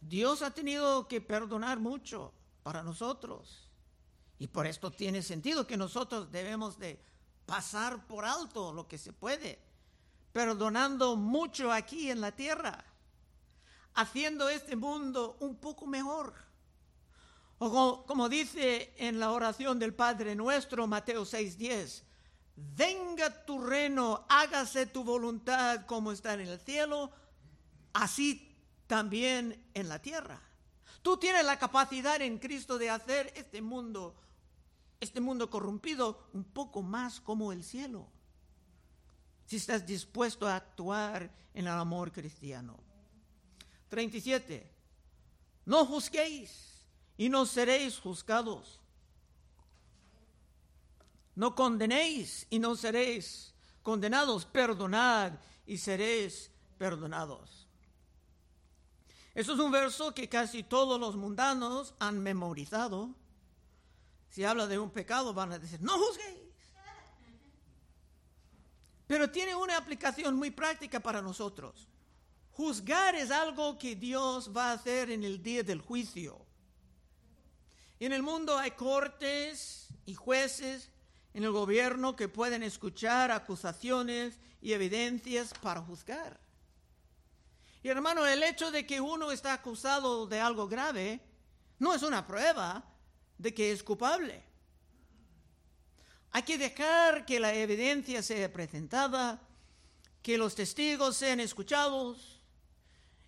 Dios 0.00 0.42
ha 0.42 0.52
tenido 0.52 1.08
que 1.08 1.20
perdonar 1.20 1.80
mucho 1.80 2.32
para 2.62 2.84
nosotros. 2.84 3.68
Y 4.38 4.46
por 4.46 4.68
esto 4.68 4.92
tiene 4.92 5.22
sentido 5.22 5.66
que 5.66 5.76
nosotros 5.76 6.30
debemos 6.30 6.78
de 6.78 7.00
pasar 7.46 8.06
por 8.06 8.24
alto 8.24 8.72
lo 8.72 8.86
que 8.86 8.98
se 8.98 9.12
puede, 9.12 9.58
perdonando 10.32 11.16
mucho 11.16 11.72
aquí 11.72 12.10
en 12.10 12.20
la 12.20 12.30
tierra, 12.30 12.84
haciendo 13.94 14.48
este 14.48 14.76
mundo 14.76 15.36
un 15.40 15.56
poco 15.56 15.86
mejor 15.88 16.52
o 17.64 18.04
como, 18.04 18.28
dice 18.28 18.92
en 18.96 19.20
la 19.20 19.30
oración 19.30 19.78
del 19.78 19.94
Padre 19.94 20.34
nuestro, 20.34 20.88
Mateo 20.88 21.24
6:10, 21.24 22.02
venga 22.76 23.44
tu 23.44 23.60
reino, 23.60 24.24
hágase 24.28 24.86
tu 24.86 25.04
voluntad 25.04 25.86
como 25.86 26.12
está 26.12 26.34
en 26.34 26.40
el 26.40 26.60
cielo, 26.60 27.10
así 27.92 28.56
también 28.86 29.64
en 29.74 29.88
la 29.88 30.00
tierra. 30.00 30.40
Tú 31.02 31.16
tienes 31.16 31.44
la 31.44 31.58
capacidad 31.58 32.20
en 32.20 32.38
Cristo 32.38 32.78
de 32.78 32.90
hacer 32.90 33.32
este 33.36 33.60
mundo, 33.60 34.14
este 35.00 35.20
mundo 35.20 35.50
corrompido, 35.50 36.28
un 36.32 36.44
poco 36.44 36.82
más 36.82 37.20
como 37.20 37.52
el 37.52 37.64
cielo. 37.64 38.06
Si 39.46 39.56
estás 39.56 39.84
dispuesto 39.84 40.46
a 40.46 40.56
actuar 40.56 41.30
en 41.54 41.66
el 41.66 41.72
amor 41.72 42.12
cristiano. 42.12 42.78
37. 43.88 44.70
No 45.64 45.84
juzguéis 45.84 46.84
y 47.16 47.28
no 47.28 47.46
seréis 47.46 47.98
juzgados. 47.98 48.81
No 51.34 51.54
condenéis 51.54 52.46
y 52.50 52.58
no 52.58 52.76
seréis 52.76 53.54
condenados. 53.82 54.44
Perdonad 54.44 55.32
y 55.66 55.78
seréis 55.78 56.50
perdonados. 56.78 57.66
Eso 59.34 59.54
es 59.54 59.58
un 59.58 59.70
verso 59.70 60.14
que 60.14 60.28
casi 60.28 60.62
todos 60.62 61.00
los 61.00 61.16
mundanos 61.16 61.94
han 61.98 62.22
memorizado. 62.22 63.14
Si 64.28 64.44
habla 64.44 64.66
de 64.66 64.78
un 64.78 64.90
pecado 64.90 65.32
van 65.32 65.52
a 65.52 65.58
decir, 65.58 65.80
no 65.80 65.98
juzguéis. 65.98 66.38
Pero 69.06 69.30
tiene 69.30 69.54
una 69.54 69.76
aplicación 69.76 70.36
muy 70.36 70.50
práctica 70.50 71.00
para 71.00 71.22
nosotros. 71.22 71.86
Juzgar 72.52 73.14
es 73.14 73.30
algo 73.30 73.78
que 73.78 73.96
Dios 73.96 74.54
va 74.54 74.70
a 74.70 74.72
hacer 74.74 75.10
en 75.10 75.24
el 75.24 75.42
día 75.42 75.62
del 75.62 75.80
juicio. 75.80 76.44
En 77.98 78.12
el 78.12 78.22
mundo 78.22 78.58
hay 78.58 78.72
cortes 78.72 79.88
y 80.06 80.14
jueces 80.14 80.90
en 81.34 81.44
el 81.44 81.50
gobierno 81.50 82.16
que 82.16 82.28
pueden 82.28 82.62
escuchar 82.62 83.30
acusaciones 83.30 84.38
y 84.60 84.72
evidencias 84.72 85.52
para 85.60 85.80
juzgar. 85.80 86.38
Y 87.82 87.88
hermano, 87.88 88.26
el 88.26 88.42
hecho 88.42 88.70
de 88.70 88.86
que 88.86 89.00
uno 89.00 89.32
está 89.32 89.54
acusado 89.54 90.26
de 90.26 90.40
algo 90.40 90.68
grave 90.68 91.20
no 91.78 91.94
es 91.94 92.02
una 92.02 92.26
prueba 92.26 92.84
de 93.38 93.52
que 93.52 93.72
es 93.72 93.82
culpable. 93.82 94.44
Hay 96.30 96.42
que 96.42 96.58
dejar 96.58 97.26
que 97.26 97.40
la 97.40 97.52
evidencia 97.54 98.22
sea 98.22 98.52
presentada, 98.52 99.40
que 100.22 100.38
los 100.38 100.54
testigos 100.54 101.16
sean 101.16 101.40
escuchados 101.40 102.40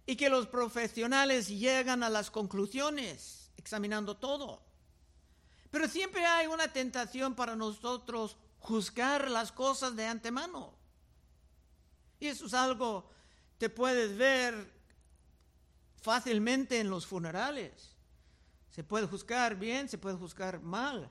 y 0.06 0.16
que 0.16 0.28
los 0.28 0.46
profesionales 0.46 1.48
lleguen 1.48 2.02
a 2.02 2.10
las 2.10 2.30
conclusiones 2.30 3.50
examinando 3.56 4.16
todo. 4.16 4.62
Pero 5.74 5.88
siempre 5.88 6.24
hay 6.24 6.46
una 6.46 6.72
tentación 6.72 7.34
para 7.34 7.56
nosotros 7.56 8.36
juzgar 8.60 9.28
las 9.28 9.50
cosas 9.50 9.96
de 9.96 10.06
antemano. 10.06 10.72
Y 12.20 12.28
eso 12.28 12.46
es 12.46 12.54
algo 12.54 13.10
que 13.58 13.68
puedes 13.68 14.16
ver 14.16 14.70
fácilmente 16.00 16.78
en 16.78 16.88
los 16.88 17.04
funerales. 17.04 17.96
Se 18.70 18.84
puede 18.84 19.08
juzgar 19.08 19.56
bien, 19.56 19.88
se 19.88 19.98
puede 19.98 20.14
juzgar 20.14 20.60
mal. 20.60 21.10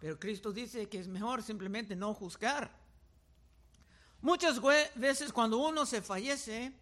Pero 0.00 0.18
Cristo 0.18 0.50
dice 0.50 0.88
que 0.88 0.98
es 0.98 1.08
mejor 1.08 1.42
simplemente 1.42 1.94
no 1.94 2.14
juzgar. 2.14 2.74
Muchas 4.22 4.58
veces 4.94 5.30
cuando 5.30 5.58
uno 5.58 5.84
se 5.84 6.00
fallece, 6.00 6.72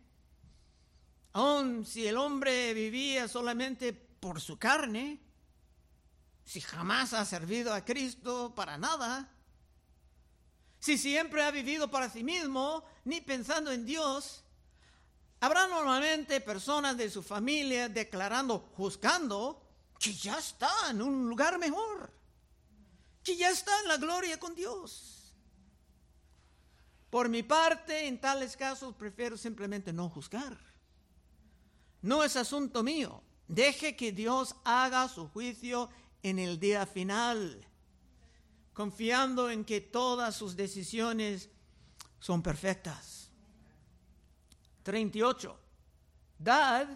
aun 1.32 1.84
si 1.84 2.06
el 2.06 2.16
hombre 2.16 2.72
vivía 2.74 3.26
solamente 3.26 3.92
por 3.92 4.40
su 4.40 4.56
carne, 4.56 5.26
si 6.48 6.62
jamás 6.62 7.12
ha 7.12 7.26
servido 7.26 7.74
a 7.74 7.84
Cristo 7.84 8.54
para 8.54 8.78
nada, 8.78 9.30
si 10.80 10.96
siempre 10.96 11.42
ha 11.42 11.50
vivido 11.50 11.90
para 11.90 12.08
sí 12.08 12.24
mismo, 12.24 12.82
ni 13.04 13.20
pensando 13.20 13.70
en 13.70 13.84
Dios, 13.84 14.44
habrá 15.40 15.66
normalmente 15.66 16.40
personas 16.40 16.96
de 16.96 17.10
su 17.10 17.22
familia 17.22 17.90
declarando, 17.90 18.60
juzgando, 18.74 19.62
que 19.98 20.14
ya 20.14 20.38
está 20.38 20.70
en 20.88 21.02
un 21.02 21.28
lugar 21.28 21.58
mejor, 21.58 22.10
que 23.22 23.36
ya 23.36 23.50
está 23.50 23.78
en 23.82 23.88
la 23.88 23.98
gloria 23.98 24.40
con 24.40 24.54
Dios. 24.54 25.34
Por 27.10 27.28
mi 27.28 27.42
parte, 27.42 28.06
en 28.06 28.18
tales 28.18 28.56
casos 28.56 28.94
prefiero 28.94 29.36
simplemente 29.36 29.92
no 29.92 30.08
juzgar. 30.08 30.58
No 32.00 32.24
es 32.24 32.36
asunto 32.36 32.82
mío. 32.82 33.22
Deje 33.48 33.96
que 33.96 34.12
Dios 34.12 34.54
haga 34.64 35.08
su 35.08 35.28
juicio 35.28 35.90
en 36.22 36.38
el 36.38 36.58
día 36.58 36.86
final, 36.86 37.66
confiando 38.72 39.50
en 39.50 39.64
que 39.64 39.80
todas 39.80 40.34
sus 40.36 40.56
decisiones 40.56 41.50
son 42.20 42.42
perfectas. 42.42 43.30
38. 44.82 45.58
Dad 46.38 46.88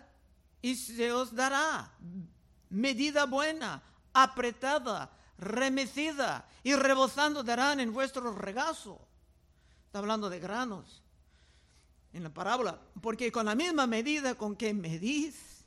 y 0.60 0.76
se 0.76 1.12
os 1.12 1.34
dará 1.34 1.92
medida 2.70 3.26
buena, 3.26 3.82
apretada, 4.12 5.10
remecida 5.36 6.48
y 6.62 6.74
rebosando 6.74 7.42
darán 7.42 7.80
en 7.80 7.92
vuestro 7.92 8.32
regazo. 8.32 9.06
Está 9.86 9.98
hablando 9.98 10.30
de 10.30 10.40
granos 10.40 11.02
en 12.12 12.22
la 12.22 12.32
parábola, 12.32 12.80
porque 13.00 13.32
con 13.32 13.46
la 13.46 13.54
misma 13.54 13.86
medida 13.86 14.34
con 14.34 14.56
que 14.56 14.72
medís, 14.72 15.64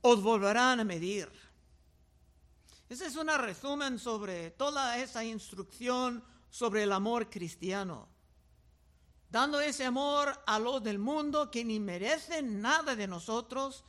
os 0.00 0.22
volverán 0.22 0.80
a 0.80 0.84
medir. 0.84 1.30
Ese 2.92 3.06
es 3.06 3.16
un 3.16 3.28
resumen 3.28 3.98
sobre 3.98 4.50
toda 4.50 4.98
esa 4.98 5.24
instrucción 5.24 6.22
sobre 6.50 6.82
el 6.82 6.92
amor 6.92 7.30
cristiano. 7.30 8.06
Dando 9.30 9.62
ese 9.62 9.86
amor 9.86 10.38
a 10.46 10.58
los 10.58 10.82
del 10.82 10.98
mundo 10.98 11.50
que 11.50 11.64
ni 11.64 11.80
merecen 11.80 12.60
nada 12.60 12.94
de 12.94 13.08
nosotros, 13.08 13.82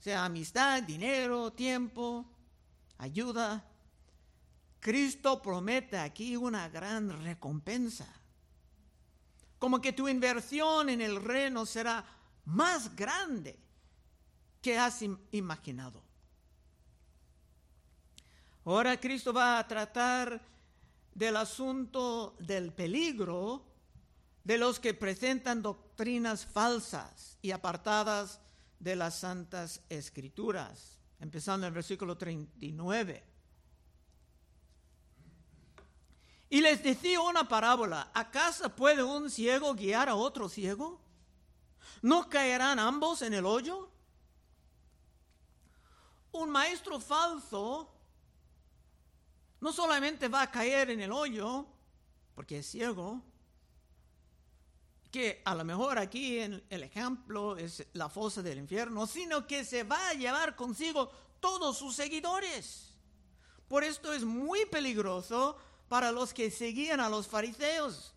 sea 0.00 0.24
amistad, 0.24 0.82
dinero, 0.82 1.52
tiempo, 1.52 2.26
ayuda. 2.98 3.64
Cristo 4.80 5.40
promete 5.40 5.96
aquí 5.96 6.34
una 6.34 6.68
gran 6.68 7.22
recompensa. 7.22 8.12
Como 9.60 9.80
que 9.80 9.92
tu 9.92 10.08
inversión 10.08 10.88
en 10.88 11.00
el 11.02 11.22
reino 11.22 11.64
será 11.66 12.04
más 12.46 12.96
grande 12.96 13.56
que 14.60 14.76
has 14.76 15.04
imaginado. 15.30 16.03
Ahora 18.64 18.98
Cristo 18.98 19.32
va 19.32 19.58
a 19.58 19.68
tratar 19.68 20.40
del 21.14 21.36
asunto 21.36 22.34
del 22.38 22.72
peligro 22.72 23.62
de 24.42 24.58
los 24.58 24.80
que 24.80 24.94
presentan 24.94 25.62
doctrinas 25.62 26.46
falsas 26.46 27.38
y 27.42 27.50
apartadas 27.50 28.40
de 28.78 28.96
las 28.96 29.16
santas 29.16 29.82
escrituras, 29.88 30.98
empezando 31.20 31.66
en 31.66 31.72
el 31.72 31.74
versículo 31.74 32.16
39. 32.16 33.22
Y 36.48 36.60
les 36.60 36.82
decía 36.82 37.20
una 37.20 37.48
parábola, 37.48 38.10
¿acaso 38.14 38.74
puede 38.74 39.02
un 39.02 39.30
ciego 39.30 39.74
guiar 39.74 40.08
a 40.08 40.14
otro 40.14 40.48
ciego? 40.48 41.00
¿No 42.00 42.28
caerán 42.30 42.78
ambos 42.78 43.22
en 43.22 43.34
el 43.34 43.44
hoyo? 43.44 43.90
Un 46.32 46.50
maestro 46.50 47.00
falso 47.00 47.93
no 49.64 49.72
solamente 49.72 50.28
va 50.28 50.42
a 50.42 50.50
caer 50.50 50.90
en 50.90 51.00
el 51.00 51.10
hoyo, 51.10 51.64
porque 52.34 52.58
es 52.58 52.66
ciego, 52.66 53.22
que 55.10 55.40
a 55.42 55.54
lo 55.54 55.64
mejor 55.64 55.98
aquí 55.98 56.38
en 56.38 56.62
el 56.68 56.82
ejemplo 56.82 57.56
es 57.56 57.86
la 57.94 58.10
fosa 58.10 58.42
del 58.42 58.58
infierno, 58.58 59.06
sino 59.06 59.46
que 59.46 59.64
se 59.64 59.82
va 59.82 60.10
a 60.10 60.12
llevar 60.12 60.54
consigo 60.54 61.10
todos 61.40 61.78
sus 61.78 61.96
seguidores. 61.96 62.90
Por 63.66 63.84
esto 63.84 64.12
es 64.12 64.22
muy 64.22 64.66
peligroso 64.66 65.56
para 65.88 66.12
los 66.12 66.34
que 66.34 66.50
seguían 66.50 67.00
a 67.00 67.08
los 67.08 67.26
fariseos. 67.26 68.12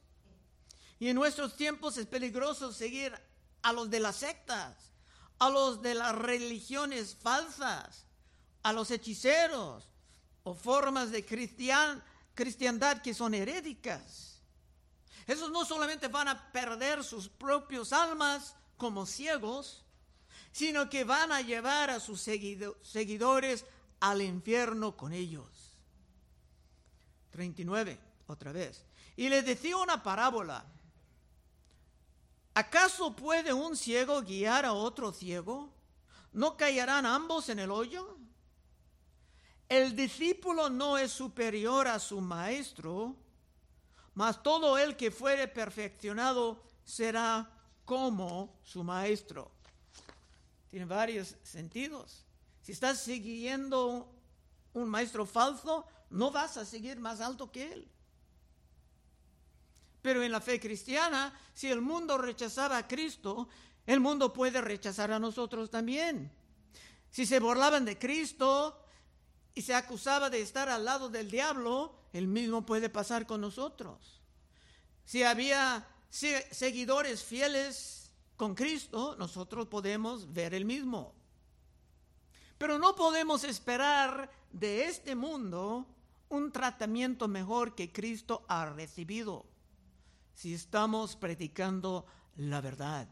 Y 0.99 1.07
en 1.07 1.15
nuestros 1.15 1.55
tiempos 1.55 1.95
es 1.95 2.07
peligroso 2.07 2.73
seguir 2.73 3.17
a 3.61 3.71
los 3.71 3.89
de 3.89 4.01
las 4.01 4.17
sectas, 4.17 4.91
a 5.39 5.49
los 5.49 5.81
de 5.81 5.95
las 5.95 6.13
religiones 6.13 7.15
falsas, 7.15 8.03
a 8.63 8.73
los 8.73 8.91
hechiceros, 8.91 9.87
o 10.47 10.53
formas 10.53 11.11
de 11.11 11.25
cristian, 11.25 12.01
cristiandad 12.33 13.01
que 13.01 13.13
son 13.13 13.33
herédicas. 13.33 14.39
Esos 15.25 15.51
no 15.51 15.65
solamente 15.65 16.07
van 16.07 16.29
a 16.29 16.51
perder 16.53 17.03
sus 17.03 17.27
propios 17.27 17.91
almas 17.91 18.55
como 18.77 19.05
ciegos, 19.05 19.83
sino 20.53 20.89
que 20.89 21.03
van 21.03 21.33
a 21.33 21.41
llevar 21.41 21.89
a 21.89 21.99
sus 21.99 22.21
seguidores 22.21 23.65
al 23.99 24.21
infierno 24.21 24.95
con 24.95 25.11
ellos. 25.11 25.77
39, 27.31 27.99
otra 28.27 28.53
vez. 28.53 28.85
Y 29.17 29.27
les 29.27 29.45
decía 29.45 29.75
una 29.75 30.01
parábola. 30.01 30.63
¿Acaso 32.53 33.13
puede 33.13 33.51
un 33.51 33.75
ciego 33.75 34.21
guiar 34.21 34.63
a 34.63 34.71
otro 34.71 35.11
ciego? 35.11 35.73
¿No 36.31 36.55
caerán 36.55 37.05
ambos 37.05 37.49
en 37.49 37.59
el 37.59 37.69
hoyo? 37.69 38.17
El 39.69 39.95
discípulo 39.95 40.69
no 40.69 40.97
es 40.97 41.11
superior 41.11 41.87
a 41.87 41.99
su 41.99 42.21
maestro, 42.21 43.15
mas 44.13 44.41
todo 44.41 44.77
el 44.77 44.95
que 44.95 45.11
fuere 45.11 45.47
perfeccionado 45.47 46.63
será 46.85 47.49
como 47.83 48.59
su 48.63 48.83
maestro. 48.83 49.51
Tiene 50.69 50.85
varios 50.85 51.35
sentidos. 51.43 52.25
Si 52.61 52.71
estás 52.71 52.99
siguiendo 52.99 54.09
un 54.73 54.89
maestro 54.89 55.25
falso, 55.25 55.85
no 56.09 56.31
vas 56.31 56.57
a 56.57 56.65
seguir 56.65 56.99
más 56.99 57.19
alto 57.19 57.51
que 57.51 57.71
él. 57.71 57.87
Pero 60.01 60.23
en 60.23 60.31
la 60.31 60.39
fe 60.39 60.59
cristiana, 60.59 61.37
si 61.53 61.69
el 61.69 61.81
mundo 61.81 62.17
rechazaba 62.17 62.77
a 62.77 62.87
Cristo, 62.87 63.49
el 63.85 63.99
mundo 63.99 64.31
puede 64.31 64.61
rechazar 64.61 65.11
a 65.11 65.19
nosotros 65.19 65.69
también. 65.69 66.31
Si 67.09 67.25
se 67.25 67.39
burlaban 67.39 67.83
de 67.83 67.97
Cristo, 67.97 68.77
y 69.57 69.63
se 69.63 69.73
acusaba 69.73 70.29
de 70.29 70.39
estar 70.39 70.69
al 70.69 70.85
lado 70.85 71.09
del 71.09 71.31
diablo, 71.31 71.95
el 72.13 72.27
mismo 72.27 72.63
puede 72.63 72.91
pasar 72.91 73.25
con 73.25 73.41
nosotros. 73.41 74.21
Si 75.03 75.23
había 75.23 75.87
seguidores 76.11 77.23
fieles 77.23 78.11
con 78.35 78.53
Cristo, 78.53 79.15
nosotros 79.17 79.65
podemos 79.65 80.31
ver 80.31 80.53
el 80.53 80.63
mismo. 80.63 81.15
Pero 82.59 82.77
no 82.77 82.93
podemos 82.93 83.43
esperar 83.43 84.29
de 84.51 84.85
este 84.85 85.15
mundo 85.15 85.87
un 86.29 86.51
tratamiento 86.51 87.27
mejor 87.27 87.73
que 87.73 87.91
Cristo 87.91 88.45
ha 88.47 88.67
recibido 88.67 89.47
si 90.35 90.53
estamos 90.53 91.15
predicando 91.15 92.05
la 92.35 92.61
verdad. 92.61 93.09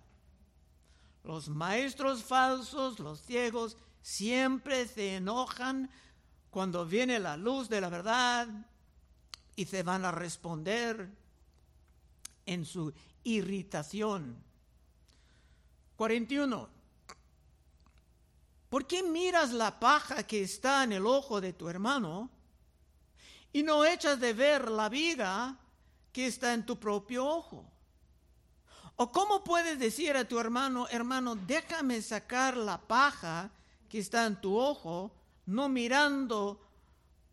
Los 1.24 1.50
maestros 1.50 2.24
falsos, 2.24 3.00
los 3.00 3.20
ciegos, 3.20 3.78
siempre 4.04 4.88
se 4.88 5.16
enojan 5.16 5.90
cuando 6.56 6.86
viene 6.86 7.20
la 7.20 7.36
luz 7.36 7.68
de 7.68 7.82
la 7.82 7.90
verdad 7.90 8.48
y 9.58 9.66
se 9.66 9.84
van 9.84 10.06
a 10.06 10.12
responder 10.14 11.12
en 12.46 12.64
su 12.64 12.94
irritación. 13.26 14.42
41. 15.98 16.70
¿Por 18.70 18.88
qué 18.88 19.04
miras 19.04 19.52
la 19.52 19.82
paja 19.82 20.24
que 20.24 20.44
está 20.44 20.86
en 20.86 20.94
el 20.94 21.06
ojo 21.06 21.42
de 21.42 21.52
tu 21.52 21.68
hermano 21.68 22.30
y 23.52 23.62
no 23.62 23.84
echas 23.84 24.18
de 24.22 24.32
ver 24.32 24.72
la 24.72 24.88
viga 24.88 25.58
que 26.14 26.28
está 26.28 26.54
en 26.54 26.66
tu 26.66 26.80
propio 26.80 27.28
ojo? 27.28 27.70
¿O 28.96 29.12
cómo 29.12 29.44
puedes 29.44 29.78
decir 29.78 30.16
a 30.16 30.26
tu 30.26 30.40
hermano, 30.40 30.88
hermano, 30.88 31.36
déjame 31.36 32.02
sacar 32.02 32.56
la 32.56 32.78
paja 32.78 33.52
que 33.90 34.00
está 34.00 34.26
en 34.26 34.40
tu 34.40 34.58
ojo, 34.58 35.12
no 35.48 35.70
mirando 35.70 36.62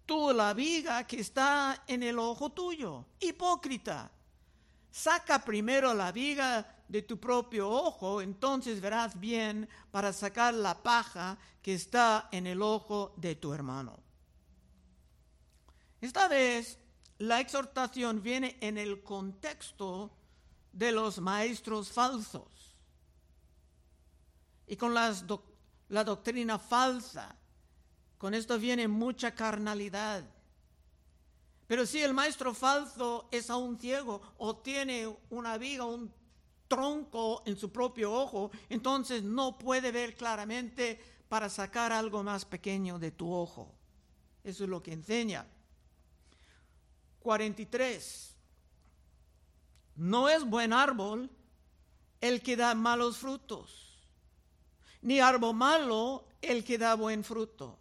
tú 0.07 0.33
la 0.33 0.55
viga 0.55 1.07
que 1.07 1.21
está 1.21 1.85
en 1.87 2.03
el 2.03 2.19
ojo 2.19 2.51
tuyo? 2.51 3.07
Hipócrita. 3.21 4.11
Saca 4.91 5.43
primero 5.45 5.95
la 5.95 6.13
viga 6.13 6.83
de 6.87 7.01
tu 7.03 7.19
propio 7.19 7.71
ojo, 7.71 8.21
entonces 8.21 8.81
verás 8.81 9.19
bien 9.19 9.67
para 9.91 10.13
sacar 10.13 10.53
la 10.53 10.83
paja 10.83 11.39
que 11.63 11.75
está 11.75 12.29
en 12.31 12.47
el 12.47 12.61
ojo 12.61 13.15
de 13.17 13.35
tu 13.35 13.55
hermano. 13.55 13.99
Esta 16.03 16.29
vez 16.29 16.79
la 17.19 17.41
exhortación 17.41 18.23
viene 18.23 18.59
en 18.61 18.77
el 18.77 19.03
contexto 19.03 20.11
de 20.73 20.93
los 20.93 21.21
maestros 21.21 21.93
falsos 21.93 22.77
y 24.67 24.77
con 24.77 24.93
las 24.93 25.25
la 25.89 26.05
doctrina 26.05 26.59
falsa. 26.59 27.37
Con 28.23 28.35
esto 28.35 28.57
viene 28.57 28.87
mucha 28.87 29.35
carnalidad. 29.35 30.23
Pero 31.67 31.85
si 31.85 32.01
el 32.01 32.15
maestro 32.15 32.55
falso 32.55 33.29
es 33.33 33.51
aún 33.51 33.77
ciego 33.81 34.23
o 34.39 34.59
tiene 34.59 35.13
una 35.31 35.59
viga, 35.59 35.87
un 35.87 36.09
tronco 36.69 37.43
en 37.47 37.57
su 37.57 37.73
propio 37.73 38.13
ojo, 38.13 38.53
entonces 38.69 39.25
no 39.25 39.59
puede 39.59 39.91
ver 39.91 40.15
claramente 40.15 41.03
para 41.29 41.49
sacar 41.49 41.91
algo 41.91 42.23
más 42.23 42.45
pequeño 42.45 43.01
de 43.01 43.11
tu 43.11 43.35
ojo. 43.35 43.75
Eso 44.45 44.63
es 44.63 44.71
lo 44.71 44.81
que 44.81 44.93
enseña. 44.93 45.45
43. 47.19 48.37
No 49.97 50.29
es 50.29 50.45
buen 50.45 50.73
árbol 50.73 51.29
el 52.21 52.41
que 52.41 52.57
da 52.57 52.73
malos 52.77 53.17
frutos, 53.17 53.99
ni 55.01 55.19
árbol 55.19 55.57
malo 55.57 56.29
el 56.41 56.63
que 56.63 56.79
da 56.79 56.95
buen 56.95 57.25
fruto. 57.25 57.81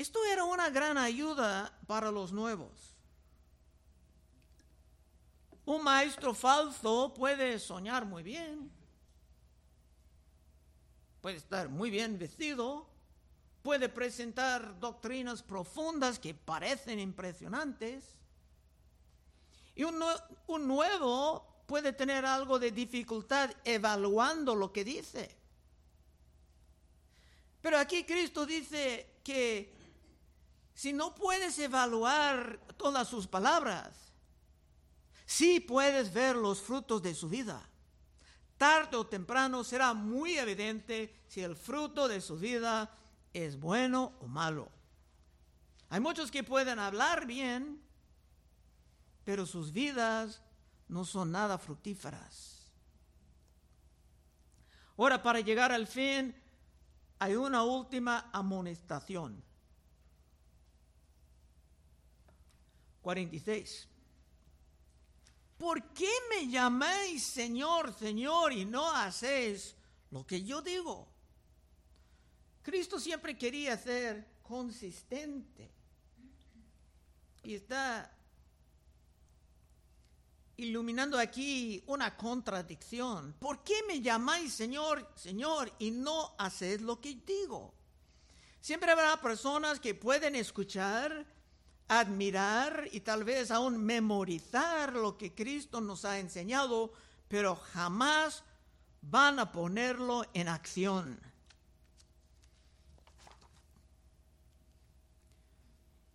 Esto 0.00 0.18
era 0.24 0.44
una 0.44 0.70
gran 0.70 0.96
ayuda 0.96 1.78
para 1.86 2.10
los 2.10 2.32
nuevos. 2.32 2.72
Un 5.66 5.84
maestro 5.84 6.32
falso 6.32 7.12
puede 7.12 7.58
soñar 7.58 8.06
muy 8.06 8.22
bien, 8.22 8.72
puede 11.20 11.36
estar 11.36 11.68
muy 11.68 11.90
bien 11.90 12.18
vestido, 12.18 12.88
puede 13.62 13.90
presentar 13.90 14.80
doctrinas 14.80 15.42
profundas 15.42 16.18
que 16.18 16.32
parecen 16.32 16.98
impresionantes. 16.98 18.02
Y 19.74 19.84
un, 19.84 20.02
nuevo 20.66 21.44
puede 21.66 21.92
tener 21.92 22.24
algo 22.24 22.58
de 22.58 22.70
dificultad 22.70 23.50
evaluando 23.66 24.54
lo 24.54 24.72
que 24.72 24.82
dice. 24.82 25.36
Pero 27.60 27.76
aquí 27.76 28.04
Cristo 28.04 28.46
dice 28.46 29.20
que 29.22 29.78
si 30.80 30.94
no 30.94 31.14
puedes 31.14 31.58
evaluar 31.58 32.58
todas 32.78 33.06
sus 33.06 33.26
palabras, 33.26 34.14
sí 35.26 35.60
puedes 35.60 36.10
ver 36.10 36.34
los 36.34 36.62
frutos 36.62 37.02
de 37.02 37.14
su 37.14 37.28
vida. 37.28 37.60
Tarde 38.56 38.96
o 38.96 39.06
temprano 39.06 39.62
será 39.62 39.92
muy 39.92 40.38
evidente 40.38 41.14
si 41.28 41.42
el 41.42 41.54
fruto 41.54 42.08
de 42.08 42.22
su 42.22 42.38
vida 42.38 42.90
es 43.34 43.60
bueno 43.60 44.14
o 44.22 44.26
malo. 44.26 44.70
Hay 45.90 46.00
muchos 46.00 46.30
que 46.30 46.44
pueden 46.44 46.78
hablar 46.78 47.26
bien, 47.26 47.82
pero 49.22 49.44
sus 49.44 49.74
vidas 49.74 50.40
no 50.88 51.04
son 51.04 51.30
nada 51.30 51.58
fructíferas. 51.58 52.72
Ahora, 54.96 55.22
para 55.22 55.40
llegar 55.40 55.72
al 55.72 55.86
fin, 55.86 56.34
hay 57.18 57.34
una 57.34 57.64
última 57.64 58.30
amonestación. 58.32 59.49
46. 63.02 63.88
¿Por 65.58 65.92
qué 65.92 66.10
me 66.30 66.48
llamáis 66.48 67.22
Señor, 67.22 67.92
Señor 67.92 68.52
y 68.52 68.64
no 68.64 68.90
hacéis 68.90 69.74
lo 70.10 70.26
que 70.26 70.42
yo 70.42 70.62
digo? 70.62 71.06
Cristo 72.62 72.98
siempre 72.98 73.36
quería 73.36 73.76
ser 73.76 74.26
consistente. 74.42 75.70
Y 77.42 77.54
está 77.54 78.10
iluminando 80.56 81.18
aquí 81.18 81.82
una 81.86 82.16
contradicción. 82.16 83.34
¿Por 83.38 83.62
qué 83.64 83.82
me 83.86 84.00
llamáis 84.00 84.52
Señor, 84.52 85.12
Señor 85.16 85.72
y 85.78 85.90
no 85.90 86.34
hacéis 86.38 86.80
lo 86.82 87.00
que 87.00 87.14
digo? 87.14 87.72
Siempre 88.60 88.90
habrá 88.92 89.20
personas 89.20 89.80
que 89.80 89.94
pueden 89.94 90.36
escuchar, 90.36 91.26
admirar 91.90 92.88
y 92.92 93.00
tal 93.00 93.24
vez 93.24 93.50
aún 93.50 93.84
memorizar 93.84 94.92
lo 94.92 95.18
que 95.18 95.34
Cristo 95.34 95.80
nos 95.80 96.04
ha 96.04 96.20
enseñado, 96.20 96.92
pero 97.26 97.56
jamás 97.56 98.44
van 99.02 99.40
a 99.40 99.50
ponerlo 99.50 100.24
en 100.32 100.46
acción. 100.46 101.20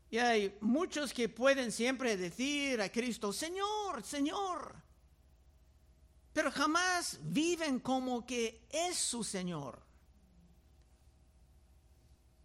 Y 0.09 0.17
hay 0.17 0.57
muchos 0.61 1.13
que 1.13 1.27
pueden 1.27 1.73
siempre 1.73 2.15
decir 2.15 2.79
a 2.79 2.89
Cristo, 2.89 3.33
Señor, 3.33 4.01
Señor, 4.01 4.73
pero 6.31 6.51
jamás 6.51 7.19
viven 7.21 7.81
como 7.81 8.25
que 8.25 8.65
es 8.69 8.97
su 8.97 9.25
Señor. 9.25 9.83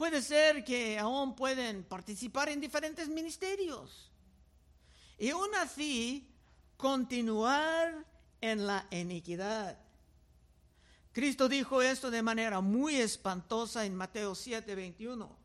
Puede 0.01 0.23
ser 0.23 0.65
que 0.65 0.99
aún 0.99 1.37
pueden 1.37 1.85
participar 1.85 2.49
en 2.49 2.59
diferentes 2.59 3.07
ministerios 3.07 4.11
y 5.19 5.29
aún 5.29 5.55
así 5.57 6.27
continuar 6.79 8.07
en 8.41 8.67
la 8.67 8.87
iniquidad. 8.93 9.79
Cristo 11.13 11.51
dijo 11.51 11.83
esto 11.83 12.11
de 12.11 12.23
manera 12.23 12.63
muy 12.63 12.97
espantosa 12.97 13.85
en 13.85 13.95
Mateo 13.95 14.35
7, 14.35 14.75
21. 14.75 15.37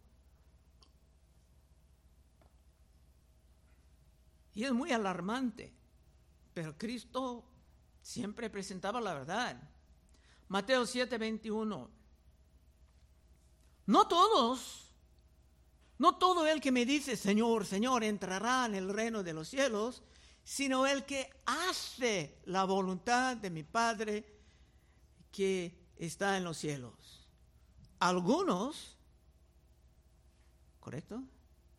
Y 4.54 4.64
es 4.64 4.72
muy 4.72 4.94
alarmante, 4.94 5.74
pero 6.54 6.78
Cristo 6.78 7.44
siempre 8.02 8.50
presentaba 8.50 9.02
la 9.02 9.16
verdad. 9.16 9.62
Mateo 10.48 10.86
7, 10.86 11.18
21. 11.18 12.05
No 13.86 14.08
todos, 14.08 14.92
no 15.98 16.16
todo 16.18 16.48
el 16.48 16.60
que 16.60 16.72
me 16.72 16.86
dice 16.86 17.16
Señor, 17.16 17.66
Señor 17.66 18.04
entrará 18.04 18.66
en 18.66 18.76
el 18.76 18.90
reino 18.90 19.24
de 19.24 19.34
los 19.34 19.48
cielos, 19.48 20.04
sino 20.44 20.86
el 20.86 21.06
que 21.06 21.30
hace 21.46 22.40
la 22.46 22.66
voluntad 22.66 23.38
de 23.38 23.50
mi 23.50 23.64
Padre 23.64 24.26
que 25.32 25.78
está 25.98 26.38
en 26.38 26.44
los 26.44 26.58
cielos. 26.58 27.28
Algunos, 28.00 28.98
¿correcto? 30.80 31.24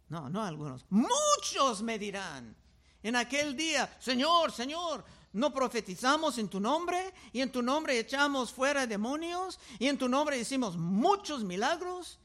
No, 0.09 0.29
no 0.31 0.45
algunos, 0.45 0.85
muchos 0.91 1.83
me 1.83 1.99
dirán 1.99 2.57
en 3.03 3.15
aquel 3.15 3.57
día, 3.57 3.97
Señor, 4.01 4.51
Señor, 4.51 5.05
¿no 5.37 5.53
profetizamos 5.53 6.39
en 6.39 6.49
tu 6.49 6.59
nombre? 6.59 7.13
Y 7.31 7.43
en 7.43 7.53
tu 7.53 7.63
nombre 7.63 7.99
echamos 7.99 8.51
fuera 8.51 8.87
demonios 8.87 9.61
y 9.79 9.87
en 9.87 9.99
tu 9.99 10.09
nombre 10.09 10.39
hicimos 10.39 10.79
muchos 10.79 11.45
milagros. 11.45 12.19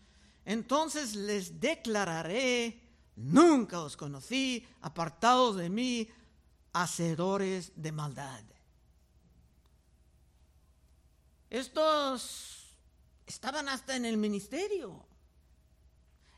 Entonces 0.45 1.13
les 1.15 1.59
declararé, 1.59 2.81
nunca 3.17 3.81
os 3.81 3.97
conocí, 3.97 4.65
apartados 4.79 5.57
de 5.57 5.69
mí, 5.69 6.09
hacedores 6.71 7.73
de 7.75 7.91
maldad. 7.91 8.43
Estos 11.49 12.77
estaban 13.25 13.67
hasta 13.67 13.97
en 13.97 14.05
el 14.05 14.15
ministerio. 14.15 15.05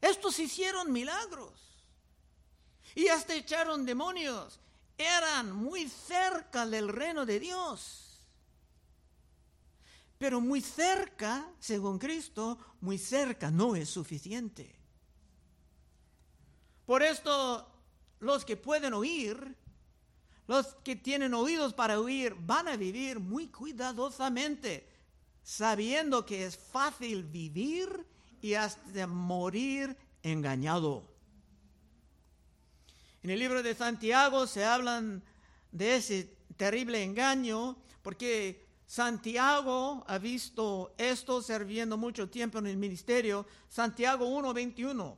Estos 0.02 0.40
hicieron 0.40 0.92
milagros. 0.92 1.52
Y 2.96 3.10
hasta 3.10 3.36
echaron 3.36 3.86
demonios. 3.86 4.60
Eran 4.98 5.52
muy 5.52 5.90
cerca 5.90 6.66
del 6.66 6.90
reino 6.90 7.26
de 7.26 7.40
Dios. 7.40 8.22
Pero 10.18 10.40
muy 10.40 10.62
cerca, 10.62 11.50
según 11.60 12.00
Cristo, 12.00 12.58
muy 12.82 12.98
cerca 12.98 13.52
no 13.52 13.76
es 13.76 13.90
suficiente. 13.90 14.80
Por 16.86 17.04
esto, 17.04 17.68
los 18.20 18.46
que 18.46 18.56
pueden 18.56 18.94
oír, 18.94 19.58
los 20.48 20.76
que 20.84 20.96
tienen 20.96 21.34
oídos 21.34 21.74
para 21.74 22.00
oír, 22.00 22.36
van 22.40 22.68
a 22.68 22.78
vivir 22.78 23.20
muy 23.20 23.48
cuidadosamente 23.48 24.94
sabiendo 25.44 26.26
que 26.26 26.46
es 26.46 26.58
fácil 26.58 27.24
vivir 27.24 28.08
y 28.42 28.54
hasta 28.54 29.08
morir 29.08 29.96
engañado. 30.24 31.13
En 33.24 33.30
el 33.30 33.40
libro 33.40 33.64
de 33.64 33.74
Santiago 33.74 34.46
se 34.48 34.66
hablan 34.66 35.24
de 35.72 35.96
ese 35.96 36.36
terrible 36.58 37.02
engaño 37.02 37.78
porque 38.02 38.68
Santiago 38.86 40.04
ha 40.06 40.18
visto 40.18 40.94
esto 40.98 41.42
sirviendo 41.42 41.98
mucho 41.98 42.30
tiempo 42.30 42.60
en 42.60 42.68
el 42.68 42.76
ministerio. 42.76 43.48
Santiago 43.70 44.28
1:21. 44.28 45.16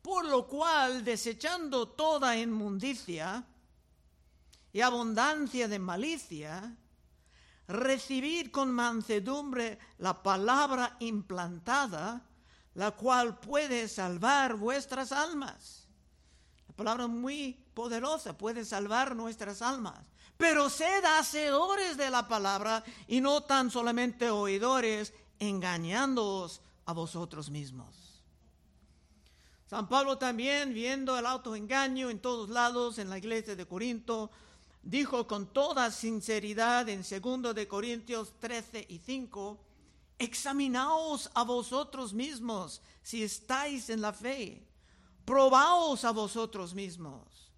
Por 0.00 0.24
lo 0.24 0.46
cual, 0.46 1.04
desechando 1.04 1.86
toda 1.88 2.34
inmundicia 2.34 3.44
y 4.72 4.80
abundancia 4.80 5.68
de 5.68 5.78
malicia, 5.78 6.74
recibid 7.66 8.50
con 8.50 8.72
mansedumbre 8.72 9.78
la 9.98 10.22
palabra 10.22 10.96
implantada, 11.00 12.22
la 12.72 12.92
cual 12.92 13.38
puede 13.38 13.86
salvar 13.86 14.56
vuestras 14.56 15.12
almas. 15.12 15.77
La 16.78 16.84
palabra 16.84 17.08
muy 17.08 17.54
poderosa 17.74 18.38
puede 18.38 18.64
salvar 18.64 19.16
nuestras 19.16 19.62
almas. 19.62 19.98
Pero 20.36 20.70
sed 20.70 21.04
hacedores 21.04 21.96
de 21.96 22.08
la 22.08 22.28
palabra 22.28 22.84
y 23.08 23.20
no 23.20 23.42
tan 23.42 23.68
solamente 23.68 24.30
oidores, 24.30 25.12
engañándoos 25.40 26.60
a 26.86 26.92
vosotros 26.92 27.50
mismos. 27.50 28.22
San 29.66 29.88
Pablo 29.88 30.18
también, 30.18 30.72
viendo 30.72 31.18
el 31.18 31.26
autoengaño 31.26 32.10
en 32.10 32.20
todos 32.20 32.48
lados 32.48 32.98
en 32.98 33.10
la 33.10 33.18
iglesia 33.18 33.56
de 33.56 33.66
Corinto, 33.66 34.30
dijo 34.84 35.26
con 35.26 35.52
toda 35.52 35.90
sinceridad 35.90 36.88
en 36.88 37.02
2 37.02 37.56
de 37.56 37.66
Corintios 37.66 38.34
13 38.38 38.86
y 38.88 38.98
5, 38.98 39.58
examinaos 40.20 41.28
a 41.34 41.42
vosotros 41.42 42.14
mismos 42.14 42.82
si 43.02 43.24
estáis 43.24 43.90
en 43.90 44.00
la 44.00 44.12
fe, 44.12 44.67
probaos 45.28 46.06
a 46.06 46.10
vosotros 46.10 46.72
mismos. 46.72 47.52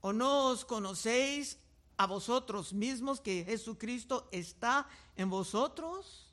¿O 0.00 0.12
no 0.12 0.50
os 0.50 0.64
conocéis 0.64 1.58
a 1.96 2.06
vosotros 2.06 2.72
mismos 2.72 3.20
que 3.20 3.44
Jesucristo 3.44 4.28
está 4.30 4.86
en 5.16 5.28
vosotros? 5.28 6.32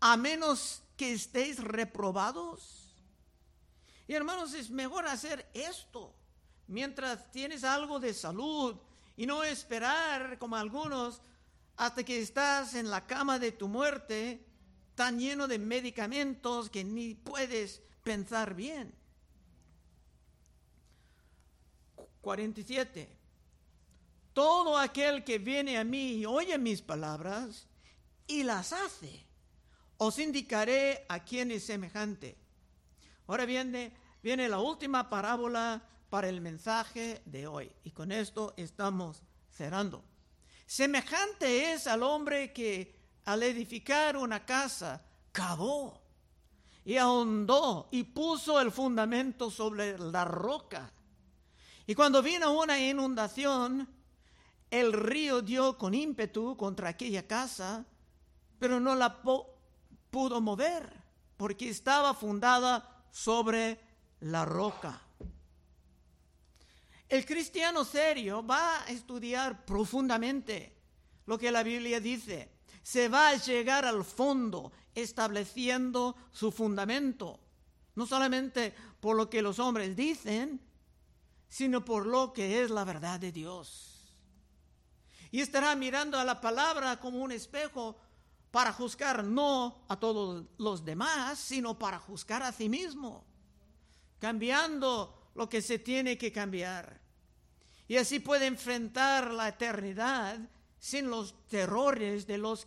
A 0.00 0.16
menos 0.16 0.82
que 0.96 1.12
estéis 1.12 1.62
reprobados. 1.62 2.90
Y 4.08 4.14
hermanos, 4.14 4.52
es 4.54 4.68
mejor 4.68 5.06
hacer 5.06 5.48
esto 5.54 6.12
mientras 6.66 7.30
tienes 7.30 7.62
algo 7.62 8.00
de 8.00 8.14
salud, 8.14 8.74
y 9.16 9.26
no 9.26 9.44
esperar 9.44 10.40
como 10.40 10.56
algunos 10.56 11.20
hasta 11.76 12.02
que 12.02 12.18
estás 12.18 12.74
en 12.74 12.90
la 12.90 13.06
cama 13.06 13.38
de 13.38 13.52
tu 13.52 13.68
muerte 13.68 14.44
tan 14.96 15.20
lleno 15.20 15.46
de 15.46 15.60
medicamentos 15.60 16.68
que 16.68 16.82
ni 16.82 17.14
puedes 17.14 17.80
pensar 18.02 18.54
bien. 18.54 19.03
47. 22.24 23.08
Todo 24.32 24.76
aquel 24.76 25.22
que 25.22 25.38
viene 25.38 25.78
a 25.78 25.84
mí 25.84 26.14
y 26.14 26.26
oye 26.26 26.58
mis 26.58 26.82
palabras 26.82 27.68
y 28.26 28.42
las 28.42 28.72
hace, 28.72 29.24
os 29.98 30.18
indicaré 30.18 31.06
a 31.08 31.22
quién 31.22 31.52
es 31.52 31.66
semejante. 31.66 32.36
Ahora 33.28 33.44
viene, 33.44 33.92
viene 34.22 34.48
la 34.48 34.58
última 34.58 35.08
parábola 35.08 35.80
para 36.10 36.28
el 36.28 36.40
mensaje 36.40 37.22
de 37.24 37.46
hoy. 37.46 37.70
Y 37.84 37.90
con 37.90 38.10
esto 38.10 38.54
estamos 38.56 39.22
cerrando. 39.50 40.04
Semejante 40.66 41.72
es 41.72 41.86
al 41.86 42.02
hombre 42.02 42.52
que 42.52 42.98
al 43.24 43.42
edificar 43.42 44.16
una 44.16 44.44
casa 44.44 45.02
cavó 45.30 46.02
y 46.84 46.96
ahondó 46.96 47.88
y 47.90 48.02
puso 48.04 48.60
el 48.60 48.70
fundamento 48.70 49.50
sobre 49.50 49.98
la 49.98 50.24
roca. 50.24 50.92
Y 51.86 51.94
cuando 51.94 52.22
vino 52.22 52.52
una 52.52 52.78
inundación, 52.78 53.88
el 54.70 54.92
río 54.92 55.42
dio 55.42 55.76
con 55.76 55.94
ímpetu 55.94 56.56
contra 56.56 56.88
aquella 56.88 57.26
casa, 57.26 57.84
pero 58.58 58.80
no 58.80 58.94
la 58.94 59.20
pudo 60.10 60.40
mover 60.40 60.90
porque 61.36 61.68
estaba 61.68 62.14
fundada 62.14 63.04
sobre 63.10 63.78
la 64.20 64.44
roca. 64.44 65.00
El 67.08 67.26
cristiano 67.26 67.84
serio 67.84 68.44
va 68.44 68.82
a 68.82 68.86
estudiar 68.86 69.64
profundamente 69.64 70.74
lo 71.26 71.38
que 71.38 71.52
la 71.52 71.62
Biblia 71.62 72.00
dice. 72.00 72.50
Se 72.82 73.08
va 73.08 73.28
a 73.28 73.36
llegar 73.36 73.84
al 73.84 74.04
fondo 74.04 74.72
estableciendo 74.94 76.16
su 76.32 76.50
fundamento. 76.50 77.40
No 77.94 78.06
solamente 78.06 78.74
por 79.00 79.16
lo 79.16 79.28
que 79.30 79.42
los 79.42 79.58
hombres 79.58 79.94
dicen, 79.94 80.60
sino 81.54 81.84
por 81.84 82.04
lo 82.04 82.32
que 82.32 82.64
es 82.64 82.70
la 82.70 82.82
verdad 82.82 83.20
de 83.20 83.30
Dios. 83.30 84.12
Y 85.30 85.40
estará 85.40 85.76
mirando 85.76 86.18
a 86.18 86.24
la 86.24 86.40
palabra 86.40 86.98
como 86.98 87.18
un 87.18 87.30
espejo 87.30 87.96
para 88.50 88.72
juzgar 88.72 89.22
no 89.22 89.84
a 89.86 89.94
todos 89.96 90.46
los 90.58 90.84
demás, 90.84 91.38
sino 91.38 91.78
para 91.78 92.00
juzgar 92.00 92.42
a 92.42 92.50
sí 92.50 92.68
mismo, 92.68 93.24
cambiando 94.18 95.30
lo 95.36 95.48
que 95.48 95.62
se 95.62 95.78
tiene 95.78 96.18
que 96.18 96.32
cambiar. 96.32 97.00
Y 97.86 97.98
así 97.98 98.18
puede 98.18 98.46
enfrentar 98.46 99.30
la 99.30 99.46
eternidad 99.46 100.40
sin 100.80 101.08
los 101.08 101.36
terrores 101.46 102.26
de 102.26 102.38
los 102.38 102.66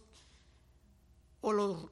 o 1.42 1.52
los 1.52 1.92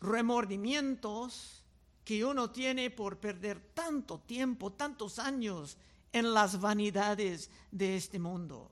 remordimientos 0.00 1.64
que 2.04 2.24
uno 2.24 2.52
tiene 2.52 2.90
por 2.90 3.18
perder 3.18 3.60
tanto 3.74 4.20
tiempo, 4.20 4.72
tantos 4.72 5.18
años 5.18 5.78
en 6.12 6.34
las 6.34 6.60
vanidades 6.60 7.50
de 7.70 7.96
este 7.96 8.18
mundo. 8.18 8.70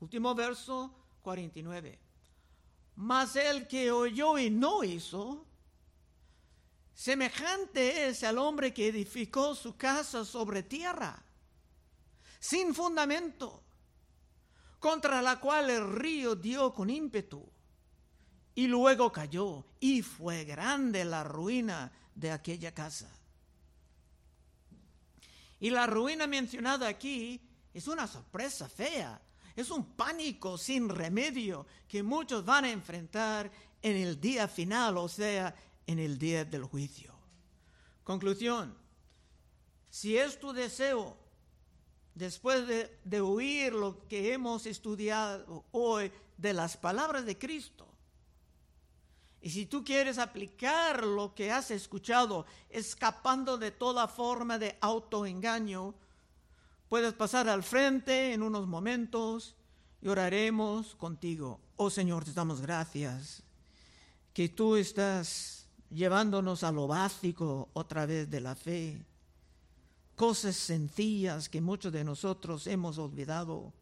Último 0.00 0.34
verso 0.34 0.94
49. 1.22 1.98
Mas 2.96 3.36
el 3.36 3.66
que 3.66 3.90
oyó 3.90 4.38
y 4.38 4.50
no 4.50 4.84
hizo, 4.84 5.46
Semejante 6.94 8.06
es 8.06 8.22
al 8.22 8.38
hombre 8.38 8.72
que 8.72 8.86
edificó 8.86 9.56
su 9.56 9.76
casa 9.76 10.24
sobre 10.24 10.62
tierra, 10.62 11.20
sin 12.38 12.72
fundamento, 12.72 13.64
contra 14.78 15.20
la 15.20 15.40
cual 15.40 15.70
el 15.70 15.92
río 15.92 16.36
dio 16.36 16.72
con 16.72 16.88
ímpetu, 16.88 17.44
y 18.54 18.68
luego 18.68 19.10
cayó, 19.10 19.66
y 19.80 20.02
fue 20.02 20.44
grande 20.44 21.04
la 21.04 21.24
ruina 21.24 21.90
de 22.14 22.30
aquella 22.30 22.72
casa. 22.72 23.10
Y 25.64 25.70
la 25.70 25.86
ruina 25.86 26.26
mencionada 26.26 26.86
aquí 26.86 27.40
es 27.72 27.88
una 27.88 28.06
sorpresa 28.06 28.68
fea, 28.68 29.18
es 29.56 29.70
un 29.70 29.96
pánico 29.96 30.58
sin 30.58 30.90
remedio 30.90 31.66
que 31.88 32.02
muchos 32.02 32.44
van 32.44 32.66
a 32.66 32.70
enfrentar 32.70 33.50
en 33.80 33.96
el 33.96 34.20
día 34.20 34.46
final, 34.46 34.98
o 34.98 35.08
sea, 35.08 35.54
en 35.86 36.00
el 36.00 36.18
día 36.18 36.44
del 36.44 36.64
juicio. 36.64 37.14
Conclusión, 38.02 38.76
si 39.88 40.18
es 40.18 40.38
tu 40.38 40.52
deseo 40.52 41.16
después 42.14 42.66
de, 42.66 42.98
de 43.02 43.22
oír 43.22 43.72
lo 43.72 44.06
que 44.06 44.34
hemos 44.34 44.66
estudiado 44.66 45.64
hoy 45.72 46.12
de 46.36 46.52
las 46.52 46.76
palabras 46.76 47.24
de 47.24 47.38
Cristo, 47.38 47.88
y 49.44 49.50
si 49.50 49.66
tú 49.66 49.84
quieres 49.84 50.16
aplicar 50.16 51.04
lo 51.04 51.34
que 51.34 51.52
has 51.52 51.70
escuchado, 51.70 52.46
escapando 52.70 53.58
de 53.58 53.72
toda 53.72 54.08
forma 54.08 54.58
de 54.58 54.78
autoengaño, 54.80 55.94
puedes 56.88 57.12
pasar 57.12 57.50
al 57.50 57.62
frente 57.62 58.32
en 58.32 58.42
unos 58.42 58.66
momentos 58.66 59.54
y 60.00 60.08
oraremos 60.08 60.94
contigo. 60.94 61.60
Oh 61.76 61.90
Señor, 61.90 62.24
te 62.24 62.32
damos 62.32 62.62
gracias 62.62 63.42
que 64.32 64.48
tú 64.48 64.76
estás 64.76 65.66
llevándonos 65.90 66.64
a 66.64 66.72
lo 66.72 66.86
básico 66.86 67.68
otra 67.74 68.06
vez 68.06 68.30
de 68.30 68.40
la 68.40 68.54
fe, 68.54 69.04
cosas 70.16 70.56
sencillas 70.56 71.50
que 71.50 71.60
muchos 71.60 71.92
de 71.92 72.02
nosotros 72.02 72.66
hemos 72.66 72.96
olvidado, 72.96 73.74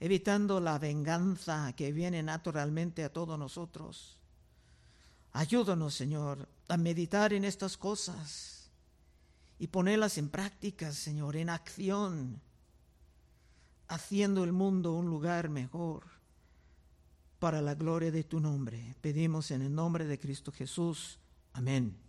evitando 0.00 0.58
la 0.58 0.80
venganza 0.80 1.72
que 1.76 1.92
viene 1.92 2.20
naturalmente 2.24 3.04
a 3.04 3.12
todos 3.12 3.38
nosotros 3.38 4.18
Ayúdanos, 5.34 5.94
Señor, 5.94 6.48
a 6.68 6.76
meditar 6.76 7.32
en 7.32 7.44
estas 7.44 7.76
cosas 7.76 8.70
y 9.58 9.66
ponerlas 9.66 10.16
en 10.16 10.28
práctica, 10.28 10.92
Señor, 10.92 11.34
en 11.34 11.50
acción, 11.50 12.40
haciendo 13.88 14.44
el 14.44 14.52
mundo 14.52 14.92
un 14.92 15.06
lugar 15.06 15.48
mejor 15.48 16.04
para 17.40 17.60
la 17.60 17.74
gloria 17.74 18.12
de 18.12 18.22
tu 18.22 18.38
nombre. 18.38 18.94
Pedimos 19.00 19.50
en 19.50 19.62
el 19.62 19.74
nombre 19.74 20.06
de 20.06 20.20
Cristo 20.20 20.52
Jesús. 20.52 21.18
Amén. 21.52 22.03